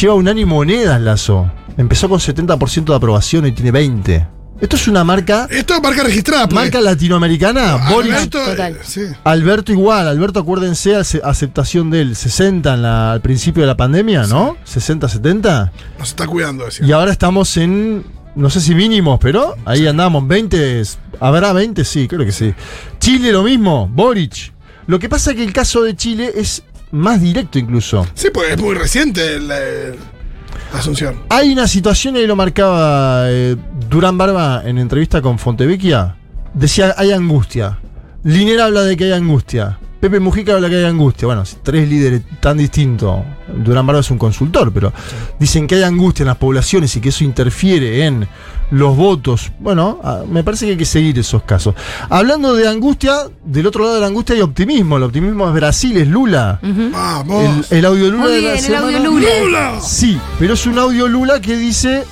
lleva 0.00 0.14
un 0.14 0.28
año 0.28 0.40
y 0.40 0.44
monedas 0.46 1.00
Lazo. 1.00 1.50
Empezó 1.76 2.08
con 2.08 2.18
70% 2.20 2.84
de 2.84 2.94
aprobación 2.94 3.46
y 3.46 3.52
tiene 3.52 3.70
20. 3.70 4.26
Esto 4.60 4.76
es 4.76 4.88
una 4.88 5.04
marca, 5.04 5.46
Esto 5.50 5.74
es 5.74 5.82
marca 5.82 6.02
registrada. 6.02 6.46
pues. 6.46 6.54
marca 6.54 6.80
latinoamericana. 6.82 7.74
Alberto, 7.86 8.38
Total. 8.44 8.72
eh, 8.74 8.78
sí. 8.82 9.00
Alberto 9.24 9.72
igual, 9.72 10.06
Alberto 10.06 10.40
acuérdense, 10.40 10.96
ace- 10.96 11.20
aceptación 11.24 11.90
del 11.90 12.14
60 12.16 12.74
en 12.74 12.82
la- 12.82 13.12
al 13.12 13.22
principio 13.22 13.62
de 13.62 13.66
la 13.68 13.76
pandemia, 13.76 14.26
¿no? 14.26 14.56
60, 14.64 15.08
70. 15.08 15.72
Nos 15.98 16.08
está 16.08 16.26
cuidando, 16.26 16.66
decía. 16.66 16.84
Y 16.86 16.92
ahora 16.92 17.10
estamos 17.10 17.56
en, 17.56 18.04
no 18.34 18.50
sé 18.50 18.60
si 18.60 18.74
mínimos, 18.74 19.18
pero 19.20 19.56
ahí 19.64 19.86
andamos, 19.86 20.26
20, 20.26 20.80
es- 20.80 20.98
¿habrá 21.20 21.52
20? 21.52 21.84
Sí, 21.84 22.06
creo 22.08 22.24
que 22.24 22.32
sí. 22.32 22.54
Chile 22.98 23.32
lo 23.32 23.42
mismo, 23.42 23.88
Boric. 23.88 24.52
Lo 24.86 24.98
que 24.98 25.08
pasa 25.08 25.30
es 25.30 25.36
que 25.36 25.44
el 25.44 25.52
caso 25.52 25.82
de 25.82 25.94
Chile 25.96 26.32
es 26.36 26.62
más 26.92 27.20
directo 27.20 27.58
incluso. 27.58 28.06
Sí, 28.14 28.28
pues 28.32 28.50
es 28.52 28.60
muy 28.60 28.74
reciente 28.74 29.38
la, 29.40 29.58
la 29.58 30.78
asunción. 30.78 31.22
Hay 31.28 31.52
una 31.52 31.68
situación, 31.68 32.16
y 32.16 32.20
ahí 32.20 32.26
lo 32.26 32.36
marcaba 32.36 33.24
eh, 33.30 33.56
Durán 33.88 34.18
Barba 34.18 34.62
en 34.64 34.78
entrevista 34.78 35.20
con 35.22 35.38
Fontevecchia. 35.38 36.16
Decía, 36.54 36.94
hay 36.98 37.12
angustia. 37.12 37.78
Linera 38.24 38.64
habla 38.66 38.82
de 38.82 38.96
que 38.96 39.04
hay 39.04 39.12
angustia. 39.12 39.78
Pepe 40.00 40.18
Mujica 40.18 40.54
habla 40.54 40.68
que 40.70 40.76
hay 40.76 40.84
angustia. 40.84 41.26
Bueno, 41.26 41.44
si 41.44 41.56
tres 41.62 41.86
líderes 41.88 42.22
tan 42.40 42.56
distintos. 42.56 43.20
Durán 43.54 43.86
Barba 43.86 44.00
es 44.00 44.10
un 44.10 44.16
consultor, 44.18 44.72
pero 44.72 44.92
dicen 45.38 45.66
que 45.66 45.74
hay 45.74 45.82
angustia 45.82 46.22
en 46.22 46.28
las 46.28 46.36
poblaciones 46.38 46.96
y 46.96 47.00
que 47.00 47.10
eso 47.10 47.22
interfiere 47.22 48.06
en 48.06 48.26
los 48.70 48.96
votos. 48.96 49.52
Bueno, 49.58 50.00
ah, 50.02 50.22
me 50.26 50.42
parece 50.42 50.64
que 50.64 50.72
hay 50.72 50.78
que 50.78 50.84
seguir 50.86 51.18
esos 51.18 51.42
casos. 51.42 51.74
Hablando 52.08 52.54
de 52.54 52.66
angustia, 52.66 53.14
del 53.44 53.66
otro 53.66 53.82
lado 53.82 53.96
de 53.96 54.00
la 54.00 54.06
angustia 54.06 54.34
hay 54.36 54.40
optimismo. 54.40 54.96
El 54.96 55.02
optimismo 55.02 55.46
es 55.48 55.54
Brasil, 55.54 55.96
es 55.98 56.08
Lula. 56.08 56.58
Vamos. 56.62 57.70
El, 57.70 57.78
el 57.78 57.84
audio 57.84 58.10
Lula 58.10 58.22
Muy 58.24 58.32
de 58.32 58.40
la 58.42 58.54
el 58.54 58.74
audio 58.74 58.96
semana- 58.96 59.04
Lula. 59.04 59.28
¡Lula! 59.42 59.80
Sí, 59.82 60.18
pero 60.38 60.54
es 60.54 60.64
un 60.66 60.78
audio 60.78 61.08
Lula 61.08 61.40
que 61.42 61.56
dice, 61.56 62.04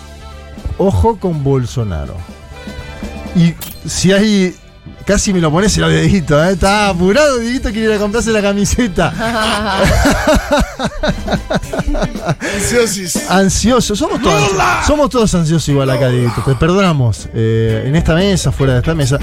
ojo 0.77 1.16
con 1.18 1.42
Bolsonaro. 1.42 2.16
Y 3.35 3.55
si 3.88 4.12
hay... 4.12 4.55
Casi 5.09 5.33
me 5.33 5.40
lo 5.40 5.51
pones 5.51 5.75
el 5.79 5.88
Dieguito, 5.88 6.44
¿eh? 6.44 6.53
Está 6.53 6.90
apurado, 6.90 7.38
Dieguito 7.38 7.71
quiere 7.71 7.87
ir 7.87 7.92
a 7.92 7.99
comprarse 7.99 8.31
la 8.31 8.42
camiseta. 8.42 9.11
Ansiosis. 12.38 13.31
Ansioso, 13.31 13.97
somos 13.97 14.21
todos, 14.21 14.51
somos 14.87 15.09
todos 15.09 15.35
ansiosos 15.35 15.66
igual 15.71 15.88
acá, 15.88 16.11
Dieguito. 16.11 16.42
Te 16.44 16.55
perdonamos. 16.57 17.31
eh, 17.33 17.85
en 17.87 17.97
esta 17.97 18.14
mesa, 18.14 18.53
fuera 18.53 18.75
de 18.75 18.81
esta 18.81 18.94
mesa. 18.94 19.18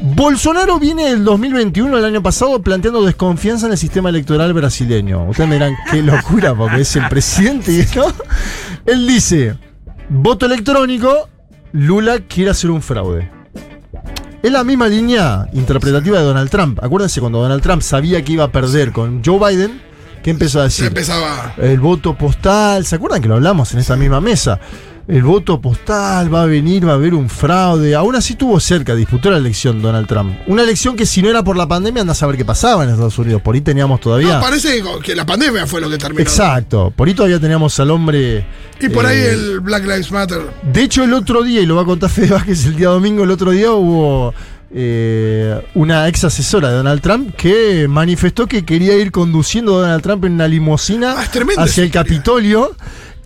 Bolsonaro 0.00 0.78
viene 0.78 1.10
del 1.10 1.22
2021, 1.22 1.98
el 1.98 2.04
año 2.06 2.22
pasado, 2.22 2.62
planteando 2.62 3.04
desconfianza 3.04 3.66
en 3.66 3.72
el 3.72 3.78
sistema 3.78 4.08
electoral 4.08 4.54
brasileño. 4.54 5.26
Ustedes 5.26 5.50
me 5.50 5.56
dirán, 5.56 5.76
qué 5.90 6.00
locura, 6.00 6.54
porque 6.54 6.80
es 6.80 6.96
el 6.96 7.06
presidente, 7.08 7.86
¿no? 7.94 8.06
Él 8.86 9.06
dice, 9.06 9.54
voto 10.08 10.46
electrónico, 10.46 11.28
Lula 11.72 12.20
quiere 12.26 12.52
hacer 12.52 12.70
un 12.70 12.80
fraude. 12.80 13.39
Es 14.42 14.50
la 14.50 14.64
misma 14.64 14.88
línea 14.88 15.46
interpretativa 15.52 16.18
de 16.18 16.24
Donald 16.24 16.48
Trump. 16.50 16.82
Acuérdense 16.82 17.20
cuando 17.20 17.40
Donald 17.42 17.62
Trump 17.62 17.82
sabía 17.82 18.24
que 18.24 18.32
iba 18.32 18.44
a 18.44 18.52
perder 18.52 18.90
con 18.92 19.22
Joe 19.24 19.38
Biden, 19.38 19.82
que 20.22 20.30
empezó 20.30 20.60
a 20.60 20.62
Se 20.70 20.82
decir? 20.82 20.86
empezaba. 20.86 21.54
El 21.58 21.78
voto 21.80 22.16
postal, 22.16 22.86
¿se 22.86 22.96
acuerdan 22.96 23.20
que 23.20 23.28
lo 23.28 23.34
hablamos 23.34 23.72
en 23.74 23.80
esta 23.80 23.96
misma 23.96 24.20
mesa? 24.20 24.58
El 25.10 25.24
voto 25.24 25.60
postal 25.60 26.32
va 26.32 26.44
a 26.44 26.46
venir, 26.46 26.86
va 26.86 26.92
a 26.92 26.94
haber 26.94 27.14
un 27.14 27.28
fraude. 27.28 27.96
Aún 27.96 28.14
así 28.14 28.36
tuvo 28.36 28.60
cerca, 28.60 28.94
disputó 28.94 29.28
la 29.28 29.38
elección 29.38 29.82
Donald 29.82 30.06
Trump. 30.06 30.38
Una 30.46 30.62
elección 30.62 30.94
que 30.94 31.04
si 31.04 31.20
no 31.20 31.28
era 31.28 31.42
por 31.42 31.56
la 31.56 31.66
pandemia, 31.66 32.02
anda 32.02 32.12
a 32.12 32.14
saber 32.14 32.36
qué 32.36 32.44
pasaba 32.44 32.84
en 32.84 32.90
Estados 32.90 33.18
Unidos. 33.18 33.42
Por 33.42 33.56
ahí 33.56 33.60
teníamos 33.60 34.00
todavía. 34.00 34.36
No, 34.36 34.40
parece 34.40 34.80
que 35.02 35.16
la 35.16 35.26
pandemia 35.26 35.66
fue 35.66 35.80
lo 35.80 35.90
que 35.90 35.98
terminó. 35.98 36.22
Exacto, 36.22 36.92
por 36.94 37.08
ahí 37.08 37.14
todavía 37.14 37.40
teníamos 37.40 37.80
al 37.80 37.90
hombre. 37.90 38.46
Y 38.80 38.88
por 38.88 39.04
ahí 39.04 39.18
eh, 39.18 39.30
el 39.32 39.58
Black 39.58 39.82
Lives 39.82 40.12
Matter. 40.12 40.42
De 40.62 40.82
hecho, 40.84 41.02
el 41.02 41.12
otro 41.12 41.42
día, 41.42 41.60
y 41.60 41.66
lo 41.66 41.74
va 41.74 41.82
a 41.82 41.86
contar 41.86 42.08
Fede 42.10 42.28
Vázquez 42.28 42.66
el 42.66 42.76
día 42.76 42.90
domingo, 42.90 43.24
el 43.24 43.32
otro 43.32 43.50
día 43.50 43.72
hubo 43.72 44.32
eh, 44.72 45.60
una 45.74 46.06
ex 46.06 46.22
asesora 46.22 46.70
de 46.70 46.76
Donald 46.76 47.00
Trump 47.00 47.34
que 47.34 47.88
manifestó 47.88 48.46
que 48.46 48.64
quería 48.64 48.96
ir 48.96 49.10
conduciendo 49.10 49.76
a 49.78 49.80
Donald 49.80 50.02
Trump 50.04 50.24
en 50.26 50.34
una 50.34 50.46
limusina 50.46 51.16
Ah, 51.18 51.28
hacia 51.58 51.82
el 51.82 52.12
historia. 52.12 52.60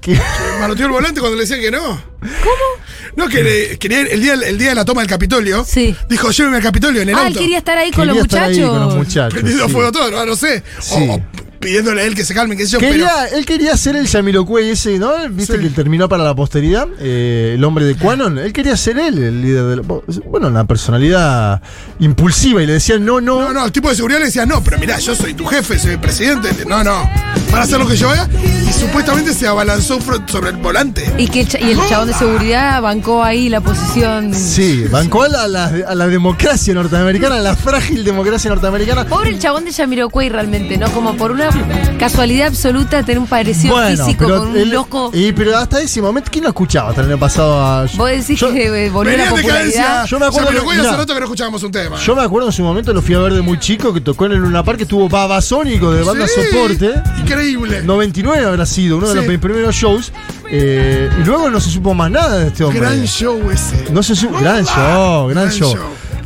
Que, 0.04 0.20
Manoteó 0.60 0.86
el 0.86 0.92
volante 0.92 1.20
cuando 1.20 1.36
le 1.36 1.42
decían 1.42 1.60
que 1.60 1.70
no. 1.70 1.80
¿Cómo? 2.20 2.84
No, 3.16 3.28
que 3.28 3.42
le- 3.42 3.72
el 4.12 4.20
día, 4.20 4.34
el 4.34 4.58
día 4.58 4.68
de 4.70 4.74
la 4.74 4.84
toma 4.84 5.00
del 5.02 5.08
Capitolio. 5.10 5.64
Sí. 5.66 5.94
Dijo, 6.08 6.30
lléveme 6.30 6.56
al 6.58 6.62
Capitolio 6.62 7.02
en 7.02 7.08
el 7.10 7.14
Ah, 7.14 7.22
él 7.22 7.26
auto. 7.28 7.40
quería 7.40 7.58
estar 7.58 7.78
ahí 7.78 7.90
con 7.90 8.06
los 8.08 8.16
quería 8.16 8.22
estar 8.24 8.42
ahí 8.44 8.50
muchachos. 8.58 8.70
con 8.70 8.80
los 8.86 8.94
muchachos. 8.96 9.34
Prendido 9.34 9.66
sí. 9.66 9.72
fuego 9.72 9.92
todo, 9.92 10.10
no, 10.10 10.26
no 10.26 10.36
sé. 10.36 10.62
O- 10.78 10.82
Sí. 10.82 11.06
O, 11.10 11.22
pidiéndole 11.60 12.02
a 12.02 12.04
él 12.04 12.14
que 12.14 12.24
se 12.26 12.34
calme, 12.34 12.56
qué 12.58 12.64
sé 12.66 12.72
yo. 12.72 12.78
Quería, 12.78 13.26
él 13.32 13.46
quería 13.46 13.74
ser 13.78 13.96
el 13.96 14.06
Yamiroquai 14.06 14.68
ese, 14.70 14.98
¿no? 14.98 15.12
Viste 15.30 15.56
Sí. 15.56 15.62
que 15.62 15.70
terminó 15.70 16.08
para 16.10 16.22
la 16.22 16.34
posteridad, 16.34 16.86
eh, 17.00 17.52
el 17.54 17.64
hombre 17.64 17.86
de 17.86 17.94
Quanon. 17.94 18.36
Él 18.38 18.52
quería 18.52 18.76
ser 18.76 18.98
él, 18.98 19.16
el 19.16 19.40
líder 19.40 19.64
de 19.64 19.76
la- 19.76 19.82
Bueno, 19.82 20.48
una 20.48 20.66
personalidad 20.66 21.62
impulsiva 22.00 22.62
y 22.62 22.66
le 22.66 22.74
decían 22.74 23.02
no, 23.04 23.18
no. 23.20 23.40
No, 23.40 23.52
no, 23.54 23.64
el 23.64 23.72
tipo 23.72 23.88
de 23.88 23.94
seguridad 23.96 24.18
le 24.18 24.26
decía, 24.26 24.44
no, 24.44 24.62
pero 24.62 24.78
mirá, 24.78 24.98
yo 24.98 25.14
soy 25.14 25.32
tu 25.32 25.46
jefe, 25.46 25.78
soy 25.78 25.92
el 25.92 26.00
presidente. 26.00 26.50
No, 26.66 26.84
no. 26.84 27.08
Para 27.54 27.64
hacer 27.66 27.78
lo 27.78 27.86
que 27.86 27.96
yo 27.96 28.10
haga. 28.10 28.28
Y 28.68 28.72
supuestamente 28.72 29.32
se 29.32 29.46
abalanzó 29.46 30.00
sobre 30.26 30.50
el 30.50 30.56
volante. 30.56 31.14
Y 31.18 31.28
que 31.28 31.42
el, 31.42 31.48
y 31.68 31.70
el 31.70 31.78
chabón 31.88 32.08
de 32.08 32.14
seguridad 32.14 32.82
bancó 32.82 33.22
ahí 33.22 33.48
la 33.48 33.60
posición. 33.60 34.34
Sí, 34.34 34.86
bancó 34.90 35.22
a 35.22 35.28
la, 35.28 35.44
a 35.44 35.48
la- 35.48 35.72
a 35.86 35.94
la 35.94 36.06
democracia 36.08 36.74
norteamericana, 36.74 37.36
a 37.36 37.40
la 37.40 37.54
frágil 37.54 38.02
democracia 38.02 38.50
norteamericana. 38.50 39.04
Pobre 39.06 39.30
el 39.30 39.38
chabón 39.38 39.64
de 39.64 39.70
Yamiroquai 39.70 40.28
realmente, 40.30 40.76
¿no? 40.78 40.90
Como 40.90 41.14
por 41.16 41.30
una 41.30 41.48
casualidad 41.96 42.48
absoluta 42.48 43.04
tener 43.04 43.20
un 43.20 43.28
parecido 43.28 43.76
físico 43.86 44.24
con 44.28 44.48
un 44.48 44.56
él- 44.56 44.70
loco. 44.70 45.10
y, 45.14 45.30
pero 45.30 45.56
hasta 45.56 45.80
ese 45.80 46.02
momento, 46.02 46.30
¿quién 46.32 46.42
lo 46.42 46.50
escuchaba 46.50 46.88
hasta 46.90 47.02
el 47.02 47.08
año 47.10 47.18
pasado? 47.20 47.64
a- 47.64 47.86
Vos 47.94 48.10
decís 48.10 48.40
yo, 48.40 48.52
que 48.52 48.86
eh, 48.86 48.90
volvió 48.90 49.12
Venía 49.12 49.26
la 49.26 49.30
popularidad. 49.36 50.06
Yo 50.06 50.18
me 50.18 50.26
acuerdo 50.26 50.48
Ya, 50.50 50.56
pero 50.56 50.64
que- 50.68 50.70
hace 50.74 50.80
mirá. 50.88 50.96
rato 50.96 51.14
que 51.14 51.20
no 51.20 51.26
escuchábamos 51.26 51.62
un 51.62 51.70
tema. 51.70 51.96
yo 52.00 52.16
me 52.16 52.22
acuerdo 52.22 52.48
en 52.48 52.52
su 52.52 52.62
momento, 52.64 52.92
lo 52.92 53.00
fui 53.00 53.14
a 53.14 53.18
ver 53.20 53.34
de 53.34 53.42
muy 53.42 53.60
chico, 53.60 53.94
que 53.94 54.00
tocó 54.00 54.26
en 54.26 54.32
el 54.32 54.38
Luna 54.38 54.64
Park, 54.64 54.78
que 54.78 54.86
tuvo 54.86 55.08
Babasónico 55.08 55.92
de 55.92 56.02
banda 56.02 56.26
Sí, 56.26 56.40
soporte. 56.50 56.94
Increíble. 57.20 57.43
99 57.52 58.44
habrá 58.44 58.66
sido 58.66 58.98
uno 58.98 59.08
de 59.08 59.14
los 59.14 59.38
primeros 59.40 59.74
shows. 59.74 60.12
eh, 60.50 61.08
y 61.20 61.24
luego 61.24 61.50
no 61.50 61.60
se 61.60 61.70
supo 61.70 61.94
más 61.94 62.10
nada 62.10 62.38
de 62.38 62.48
este 62.48 62.64
hombre. 62.64 62.80
Gran 62.80 63.04
show 63.06 63.50
ese. 63.50 63.90
No 63.92 64.02
se 64.02 64.14
supo. 64.14 64.38
Gran 64.38 64.64
show, 64.64 65.28
gran, 65.28 65.50
show. 65.50 65.74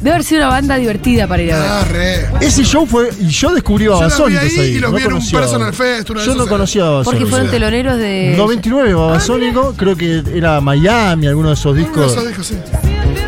Debe 0.01 0.11
haber 0.11 0.23
sido 0.25 0.43
una 0.43 0.51
banda 0.51 0.77
divertida 0.77 1.27
para 1.27 1.43
ir 1.43 1.53
a 1.53 1.59
ver. 1.59 1.69
Ah, 1.69 1.85
re. 1.85 2.47
Ese 2.47 2.63
show 2.65 2.87
fue. 2.87 3.11
Y 3.19 3.27
yo 3.29 3.53
descubrí 3.53 3.85
vi 3.87 3.91
Babasónicos 3.91 4.45
ahí 4.45 4.59
ahí. 4.59 4.69
y 4.77 4.79
los 4.79 4.93
no 4.93 4.97
vi 4.97 5.03
en 5.03 5.13
un 5.13 5.23
a- 5.23 5.31
Personal 5.41 5.75
Fest, 5.75 6.09
de 6.11 6.25
Yo 6.25 6.35
no 6.37 6.47
conocía 6.47 6.83
a 6.83 6.87
Porque 7.03 7.25
Babasónicos. 7.25 7.31
fueron 7.31 7.51
teloneros 7.51 7.97
de. 7.99 8.35
99 8.37 8.95
Babasónico, 8.95 9.75
creo 9.77 9.97
que 9.97 10.23
era 10.35 10.61
Miami, 10.61 11.27
alguno 11.27 11.49
de 11.49 11.55
esos 11.55 11.67
Uno 11.67 11.75
de 11.75 11.81
discos. 11.81 12.13
esos 12.13 12.27
discos, 12.29 12.47
sí. 12.47 12.55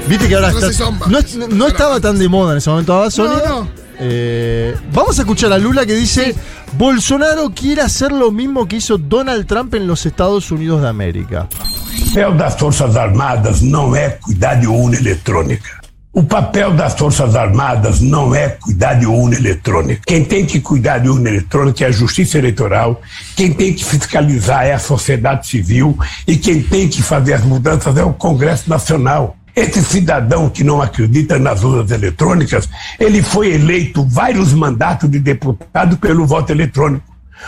Viste 0.09 0.29
que 0.29 0.35
ahora 0.37 0.53
No 0.53 0.59
está. 0.69 0.91
No, 1.09 1.49
no 1.49 1.67
estaba 1.67 2.01
tan 2.01 2.19
de 2.19 2.29
moda 2.29 2.53
en 2.53 2.59
ese 2.59 2.71
momento 2.71 2.93
Babasónico. 2.95 3.37
No, 3.49 3.49
no. 3.65 3.80
Eh, 4.03 4.75
vamos 4.93 5.19
a 5.19 5.23
escuchar 5.23 5.53
a 5.53 5.59
Lula 5.59 5.85
que 5.85 5.95
dice: 5.95 6.35
Bolsonaro 6.73 7.51
quiere 7.51 7.83
hacer 7.83 8.13
lo 8.13 8.31
mismo 8.31 8.67
que 8.67 8.77
hizo 8.77 8.97
Donald 8.97 9.47
Trump 9.47 9.75
en 9.75 9.87
los 9.87 10.07
Estados 10.07 10.51
Unidos 10.51 10.81
de 10.81 10.89
América. 10.89 11.49
O 11.51 12.15
papel 12.15 12.37
das 12.37 12.57
Forças 12.57 12.97
Armadas 12.97 13.61
não 13.61 13.95
é 13.95 14.11
cuidar 14.11 14.55
de 14.55 14.67
urna 14.67 14.97
eletrônica. 14.97 15.81
O 16.13 16.25
papel 16.25 16.73
das 16.73 16.95
Forças 16.95 17.37
Armadas 17.37 18.01
não 18.01 18.35
é 18.35 18.49
cuidar 18.49 18.95
de 18.95 19.07
urna 19.07 19.37
eletrônica. 19.37 20.03
Quem 20.05 20.25
tem 20.25 20.45
que 20.45 20.61
cuidar 20.61 20.99
de 20.99 21.09
urna 21.09 21.29
eletrônica 21.29 21.85
é 21.85 21.87
a 21.87 21.93
Justiça 21.93 22.37
Eleitoral, 22.37 23.01
quem 23.37 23.53
tem 23.53 23.73
que 23.73 23.85
fiscalizar 23.85 24.65
é 24.65 24.73
a 24.73 24.79
sociedade 24.79 25.47
civil 25.47 25.97
e 26.27 26.37
quem 26.37 26.63
tem 26.63 26.89
que 26.89 27.01
fazer 27.01 27.35
as 27.35 27.45
mudanças 27.45 27.97
é 27.97 28.03
o 28.03 28.13
Congresso 28.13 28.69
Nacional. 28.69 29.37
Esse 29.61 29.85
cidadão 29.85 30.49
que 30.49 30.65
não 30.65 30.81
acredita 30.81 31.39
nas 31.39 31.63
urnas 31.63 31.91
eletrônicas, 31.91 32.67
ele 32.99 33.23
foi 33.23 33.53
eleito 33.53 34.03
vários 34.07 34.55
mandatos 34.55 35.11
de 35.11 35.19
deputado 35.19 35.99
pelo 35.99 36.27
voto 36.27 36.51
eletrônico. 36.51 37.05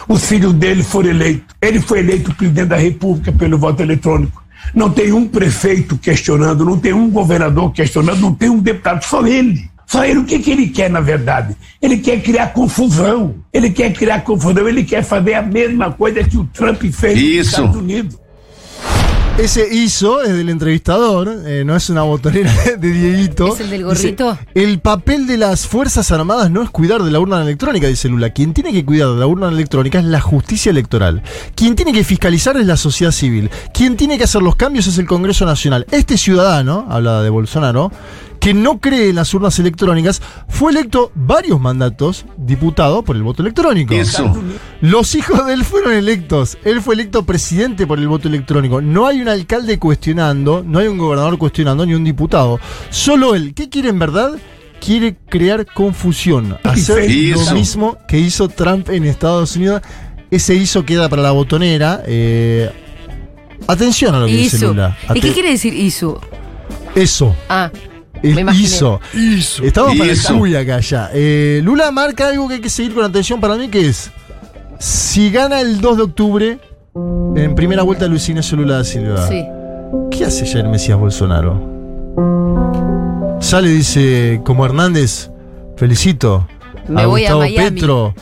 Os 0.07 0.27
filhos 0.27 0.53
dele 0.53 0.83
foram 0.83 1.09
eleitos. 1.09 1.57
Ele 1.61 1.81
foi 1.81 2.01
eleito 2.01 2.35
presidente 2.35 2.69
da 2.69 2.77
República 2.77 3.33
pelo 3.33 3.57
voto 3.57 3.83
eletrônico. 3.83 4.43
Não 4.75 4.91
tem 4.91 5.11
um 5.11 5.27
prefeito 5.27 5.97
questionando, 5.97 6.67
não 6.67 6.79
tem 6.79 6.93
um 6.93 7.09
governador 7.09 7.73
questionando, 7.73 8.21
não 8.21 8.35
tem 8.35 8.51
um 8.51 8.59
deputado, 8.59 9.03
só 9.05 9.27
ele. 9.27 9.71
Só 9.87 10.05
ele, 10.05 10.19
o 10.19 10.25
que, 10.25 10.39
que 10.39 10.51
ele 10.51 10.69
quer, 10.69 10.91
na 10.91 11.01
verdade? 11.01 11.57
Ele 11.81 11.97
quer 11.97 12.21
criar 12.21 12.49
confusão. 12.49 13.37
Ele 13.51 13.71
quer 13.71 13.91
criar 13.91 14.21
confusão, 14.21 14.69
ele 14.69 14.85
quer 14.85 15.03
fazer 15.03 15.33
a 15.33 15.43
mesma 15.43 15.91
coisa 15.91 16.23
que 16.23 16.37
o 16.37 16.45
Trump 16.45 16.83
fez 16.93 17.15
nos 17.15 17.23
Isso. 17.23 17.51
Estados 17.51 17.77
Unidos. 17.77 18.22
Ese 19.43 19.75
hizo 19.75 20.23
es 20.23 20.37
del 20.37 20.51
entrevistador, 20.51 21.29
eh, 21.45 21.65
no 21.67 21.75
es 21.75 21.91
una 21.91 22.03
botonera 22.03 22.55
de 22.79 22.93
Dieguito. 22.93 23.53
¿Es 23.53 23.59
el 23.59 23.71
del 23.71 23.83
gorrito? 23.83 24.31
Dice, 24.31 24.47
el 24.55 24.79
papel 24.79 25.27
de 25.27 25.37
las 25.37 25.67
Fuerzas 25.67 26.13
Armadas 26.13 26.49
no 26.49 26.63
es 26.63 26.71
cuidar 26.71 27.03
de 27.03 27.11
la 27.11 27.19
urna 27.19 27.43
electrónica, 27.43 27.89
dice 27.89 28.09
Lula. 28.09 28.31
Quien 28.31 28.55
tiene 28.55 28.71
que 28.71 28.85
cuidar 28.85 29.09
de 29.09 29.17
la 29.17 29.27
urna 29.27 29.49
electrónica 29.49 29.99
es 29.99 30.05
la 30.05 30.21
justicia 30.21 30.71
electoral. 30.71 31.25
Quien 31.57 31.75
tiene 31.75 31.93
que 31.93 32.05
fiscalizar 32.05 32.57
es 32.57 32.67
la 32.67 32.77
sociedad 32.77 33.11
civil. 33.11 33.51
Quien 33.75 33.97
tiene 33.97 34.17
que 34.17 34.23
hacer 34.23 34.43
los 34.43 34.55
cambios 34.55 34.87
es 34.87 34.97
el 34.99 35.09
Congreso 35.09 35.45
Nacional. 35.45 35.87
Este 35.91 36.17
ciudadano, 36.17 36.87
habla 36.89 37.21
de 37.21 37.31
Bolsonaro, 37.31 37.91
que 38.43 38.55
no 38.55 38.81
cree 38.81 39.11
en 39.11 39.15
las 39.15 39.33
urnas 39.35 39.57
electrónicas, 39.61 40.21
fue 40.49 40.73
electo 40.73 41.13
varios 41.15 41.61
mandatos 41.61 42.27
diputado 42.37 43.05
por 43.05 43.15
el 43.15 43.23
voto 43.23 43.41
electrónico. 43.41 43.95
Eso. 43.95 44.37
Los 44.81 45.15
hijos 45.15 45.47
de 45.47 45.55
él 45.55 45.65
fueron 45.65 45.93
electos. 45.93 46.59
Él 46.65 46.83
fue 46.83 46.97
electo 46.97 47.25
presidente 47.25 47.87
por 47.87 48.01
el 48.01 48.09
voto 48.09 48.27
electrónico. 48.27 48.81
No 48.81 49.07
hay 49.07 49.21
un 49.21 49.29
alcalde 49.29 49.79
cuestionando, 49.79 50.65
no 50.67 50.81
hay 50.81 50.89
un 50.89 50.99
gobernador 50.99 51.39
cuestionando, 51.39 51.87
ni 51.87 51.95
un 51.95 52.03
diputado. 52.03 52.59
Solo 52.91 53.37
él. 53.37 53.55
¿Qué 53.55 53.69
quiere 53.69 53.91
en 53.91 54.01
verdad? 54.01 54.33
Quiere 54.85 55.17
crear 55.29 55.65
confusión. 55.65 56.59
Hacer 56.65 57.09
lo 57.09 57.55
mismo 57.55 57.97
que 58.09 58.19
hizo 58.19 58.49
Trump 58.49 58.91
en 58.91 59.05
Estados 59.05 59.55
Unidos. 59.55 59.83
Ese 60.33 60.57
hizo 60.57 60.85
queda 60.85 61.09
para 61.09 61.23
la 61.23 61.31
botonera. 61.31 62.03
Eh, 62.09 62.69
atención 63.69 64.17
a 64.17 64.19
lo 64.19 64.27
que 64.27 64.33
dice. 64.33 64.67
Lula. 64.67 64.99
¿Y 65.15 65.21
qué 65.21 65.33
quiere 65.33 65.51
decir 65.51 65.75
Isu? 65.75 66.19
Eso. 66.97 67.37
Ah. 67.49 67.71
Hizo. 68.23 69.01
Hizo. 69.15 69.65
Estamos 69.65 69.97
para 69.97 70.11
el 70.13 70.57
acá 70.57 70.81
ya. 70.81 71.11
Eh, 71.13 71.61
Lula 71.65 71.91
marca 71.91 72.29
algo 72.29 72.49
que 72.49 72.55
hay 72.55 72.61
que 72.61 72.71
seguir 72.71 72.95
con 72.95 73.05
atención 73.05 73.41
para 73.41 73.57
mí, 73.57 73.69
que 73.69 73.89
es 73.89 74.11
si 74.79 75.31
gana 75.31 75.61
el 75.61 75.81
2 75.81 75.97
de 75.97 76.03
octubre 76.03 76.59
en 77.37 77.55
primera 77.55 77.83
vuelta 77.83 78.07
Luis 78.07 78.29
Ignacio 78.29 78.57
Lula 78.57 78.77
da 78.79 78.85
Silva. 78.85 79.27
sí. 79.29 79.45
¿Qué 80.11 80.25
hace 80.25 80.47
Jair 80.47 80.67
Mesías 80.69 80.99
Bolsonaro? 80.99 81.61
Sale 83.41 83.69
dice, 83.69 84.41
como 84.45 84.65
Hernández, 84.65 85.31
felicito 85.77 86.47
Me 86.89 87.03
a 87.03 87.07
voy 87.07 87.23
a 87.27 87.35
Gustavo 87.35 87.41
Miami. 87.41 87.71
Petro. 87.81 88.15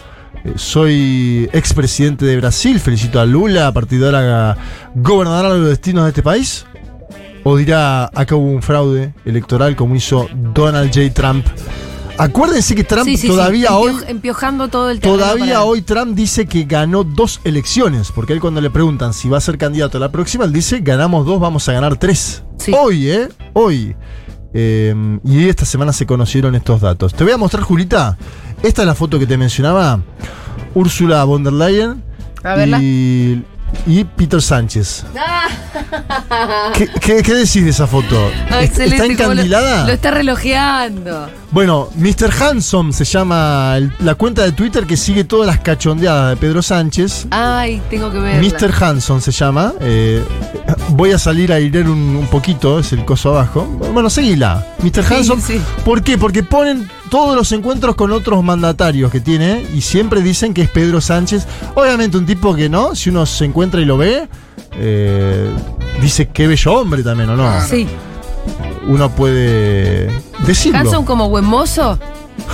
eh, 0.45 0.53
Soy 0.57 1.49
expresidente 1.53 2.25
de 2.25 2.37
Brasil, 2.39 2.81
felicito 2.81 3.21
a 3.21 3.27
Lula, 3.27 3.69
a 3.69 3.73
partir 3.73 4.01
de 4.01 4.09
los 5.59 5.69
destinos 5.69 6.05
de 6.05 6.09
este 6.11 6.23
país. 6.23 6.67
¿O 7.45 7.57
dirá, 7.57 8.05
acá 8.15 8.37
hubo 8.37 8.51
un 8.51 8.63
fraude 8.63 9.15
electoral 9.25 9.75
como 9.77 9.95
hizo 9.97 10.29
Donald 10.55 10.91
J. 10.95 11.13
Trump? 11.15 11.47
Acuérdense 12.19 12.75
que 12.75 12.85
Trump 12.85 13.07
Sí, 13.07 13.17
sí, 13.17 13.23
sí. 13.23 13.29
todavía 13.29 13.69
Empio- 13.71 13.77
hoy 13.79 13.95
Empiojando 14.09 14.69
todo 14.69 14.91
el 14.91 15.01
Todavía 15.01 15.45
para- 15.55 15.63
hoy 15.63 15.81
Trump 15.81 16.15
dice 16.15 16.45
que 16.45 16.65
ganó 16.65 17.03
dos 17.03 17.41
elecciones, 17.45 18.13
porque 18.13 18.35
él 18.35 18.41
cuando 18.41 18.61
le 18.61 18.69
preguntan 18.69 19.15
si 19.15 19.29
va 19.31 19.39
a 19.39 19.41
ser 19.41 19.57
candidato 19.57 19.97
a 19.97 20.01
la 20.01 20.13
próxima, 20.13 20.45
él 20.45 20.53
dice, 20.53 20.81
ganamos 20.81 21.25
dos, 21.25 21.41
vamos 21.41 21.67
a 21.69 21.73
ganar 21.73 21.97
tres. 21.97 22.43
Sí. 22.59 22.73
Hoy, 22.79 23.09
¿eh? 23.11 23.29
Hoy. 23.55 23.97
Eh, 24.53 24.95
y 25.25 25.49
esta 25.49 25.65
semana 25.65 25.95
se 25.95 26.05
conocieron 26.05 26.55
estos 26.57 26.83
datos. 26.83 27.15
Te 27.15 27.25
voy 27.25 27.33
a 27.33 27.39
mostrar, 27.39 27.63
Julita. 27.63 28.19
Esta 28.63 28.83
es 28.83 28.87
la 28.87 28.95
foto 28.95 29.19
que 29.19 29.27
te 29.27 29.39
mencionaba. 29.39 30.01
Úrsula 30.75 31.25
von 31.25 31.43
der 31.43 31.53
Leyen 31.55 32.03
A 32.43 32.55
verla. 32.55 32.81
y 32.83 33.43
y 33.87 34.05
Peter 34.05 34.41
Sánchez. 34.43 35.05
Ah, 35.17 36.71
¿Qué, 36.75 36.89
qué- 37.01 37.23
qué 37.23 37.35
decís 37.35 37.65
de 37.65 37.71
esa 37.71 37.87
foto? 37.87 38.31
ah, 38.51 38.61
¿Est- 38.61 38.73
excelente, 38.79 39.13
¿Está 39.13 39.25
lo- 39.27 39.33
encandilada? 39.33 39.87
Lo, 39.87 39.93
está 39.93 40.11
relojeando. 40.11 41.29
Bueno, 41.51 41.89
Mr. 41.97 42.31
Handsome 42.41 42.93
se 42.93 43.05
llama 43.05 43.75
el- 43.77 43.93
la 44.01 44.15
cuenta 44.15 44.43
de 44.43 44.53
Twitter 44.53 44.87
que 44.87 44.97
sigue 44.97 45.25
todas 45.25 45.47
las 45.47 45.61
cachondeadas 45.61 46.31
de 46.31 46.37
Pedro 46.37 46.63
Sánchez. 46.63 47.27
Ay, 47.31 47.81
tengo 47.91 48.11
que 48.13 48.19
verla. 48.19 48.41
Mr. 48.43 48.73
Hanson 48.85 49.21
se 49.21 49.33
llama. 49.33 49.73
eh, 49.81 50.23
voy 50.91 51.13
a 51.13 51.19
salir 51.19 51.53
a 51.53 51.57
airear 51.57 51.89
un, 51.89 52.17
un 52.17 52.27
poquito, 52.29 52.79
es 52.79 52.93
el 52.93 53.05
coso 53.05 53.31
abajo. 53.31 53.65
Bueno, 53.93 54.09
seguila. 54.11 54.65
Mr. 54.83 55.05
Sí, 55.05 55.15
Hanson. 55.15 55.43
sí. 55.43 55.61
¿Por 55.85 56.03
qué? 56.03 56.17
Porque 56.19 56.43
ponen 56.43 56.89
todos 57.11 57.37
los 57.37 57.53
encuentros 57.53 57.97
con 57.97 58.13
otros 58.13 58.43
mandatarios 58.43 59.11
que 59.11 59.21
tiene 59.21 59.67
y 59.75 59.81
siempre 59.81 60.23
dicen 60.23 60.55
que 60.55 60.63
es 60.63 60.71
Pedro 60.71 61.01
Sánchez. 61.01 61.47
Obviamente 61.75 62.17
un 62.17 62.25
tipo 62.25 62.55
que 62.55 62.69
no, 62.69 62.95
si 62.95 63.11
uno 63.11 63.27
se 63.27 63.45
encuentra 63.45 63.81
y 63.81 63.85
lo 63.85 63.99
ve, 63.99 64.29
eh, 64.77 65.51
dice 66.01 66.29
qué 66.29 66.47
bello 66.47 66.75
hombre 66.75 67.03
también, 67.03 67.31
¿o 67.31 67.37
no? 67.37 67.67
Sí. 67.67 67.87
Uno 68.87 69.11
puede 69.11 70.11
decirlo. 70.47 70.79
Hanson 70.79 71.05
como 71.05 71.29
buen 71.29 71.45
mozo. 71.45 71.99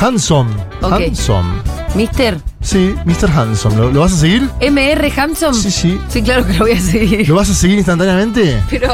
Hanson. 0.01 0.49
Ok. 0.83 0.93
Hanson. 0.93 1.63
Mister. 1.95 2.39
Sí, 2.61 2.95
Mr. 3.05 3.31
Hanson. 3.31 3.77
¿Lo, 3.77 3.91
lo 3.91 4.01
vas 4.01 4.13
a 4.13 4.17
seguir? 4.17 4.51
MR 4.61 5.13
Hanson. 5.17 5.55
Sí, 5.55 5.71
sí. 5.71 6.01
Sí, 6.09 6.23
claro 6.23 6.45
que 6.47 6.55
lo 6.55 6.61
voy 6.61 6.73
a 6.73 6.81
seguir. 6.81 7.29
¿Lo 7.29 7.37
vas 7.37 7.49
a 7.49 7.55
seguir 7.55 7.79
instantáneamente? 7.79 8.61
Pero 8.69 8.89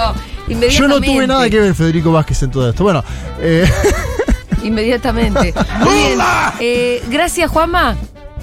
inmediatamente. 0.48 0.76
Yo 0.76 0.88
no 0.88 1.00
tuve 1.00 1.26
nada 1.26 1.48
que 1.48 1.58
ver, 1.58 1.74
Federico 1.74 2.12
Vázquez, 2.12 2.42
en 2.42 2.50
todo 2.50 2.68
esto. 2.68 2.84
Bueno, 2.84 3.02
eh, 3.40 3.68
Inmediatamente. 4.62 5.54
Muy 5.80 5.94
bien. 5.94 6.18
Eh, 6.60 7.02
gracias, 7.10 7.50
Juanma. 7.50 7.96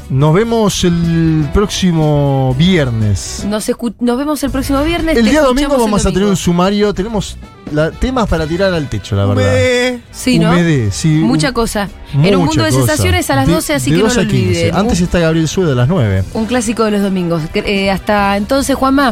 nos 0.10 0.34
vemos 0.34 0.84
el 0.84 1.48
próximo 1.54 2.56
viernes. 2.58 3.44
Nos, 3.48 3.70
escu- 3.70 3.94
nos 4.00 4.18
vemos 4.18 4.44
el 4.44 4.52
próximo 4.52 4.84
viernes. 4.84 5.18
El 5.18 5.26
día 5.30 5.42
domingo 5.42 5.78
vamos 5.78 6.06
a 6.06 6.12
tener 6.12 6.28
un 6.28 6.36
sumario. 6.36 6.94
Tenemos 6.94 7.38
la- 7.72 7.92
temas 7.92 8.28
para 8.28 8.48
tirar 8.48 8.74
al 8.74 8.90
techo, 8.90 9.16
la 9.16 9.26
verdad. 9.26 10.00
Sí, 10.12 10.40
¿no? 10.40 10.50
Humedé, 10.52 10.92
sí. 10.92 11.10
Mucha 11.10 11.52
cosa. 11.54 11.88
en 12.14 12.36
un 12.36 12.46
mundo 12.46 12.64
de 12.64 12.72
cosa. 12.72 12.88
sensaciones 12.88 13.30
a 13.30 13.36
las 13.36 13.46
De- 13.48 13.54
12, 13.54 13.74
así 13.76 13.92
de 13.92 13.98
que 13.98 14.02
no 14.02 14.08
12 14.10 14.22
lo 14.24 14.28
a 14.28 14.32
15. 14.32 14.48
olviden. 14.48 14.76
Antes 14.76 15.00
Un- 15.00 15.04
está 15.06 15.20
Gabriel 15.20 15.48
Sueda 15.48 15.72
a 15.74 15.76
las 15.76 15.88
9. 15.88 16.24
Un 16.34 16.46
clásico 16.48 16.84
de 16.86 16.92
los 16.92 17.02
domingos. 17.04 17.44
Eh, 17.54 17.92
hasta 17.92 18.36
entonces, 18.38 18.76
Juanma. 18.76 19.08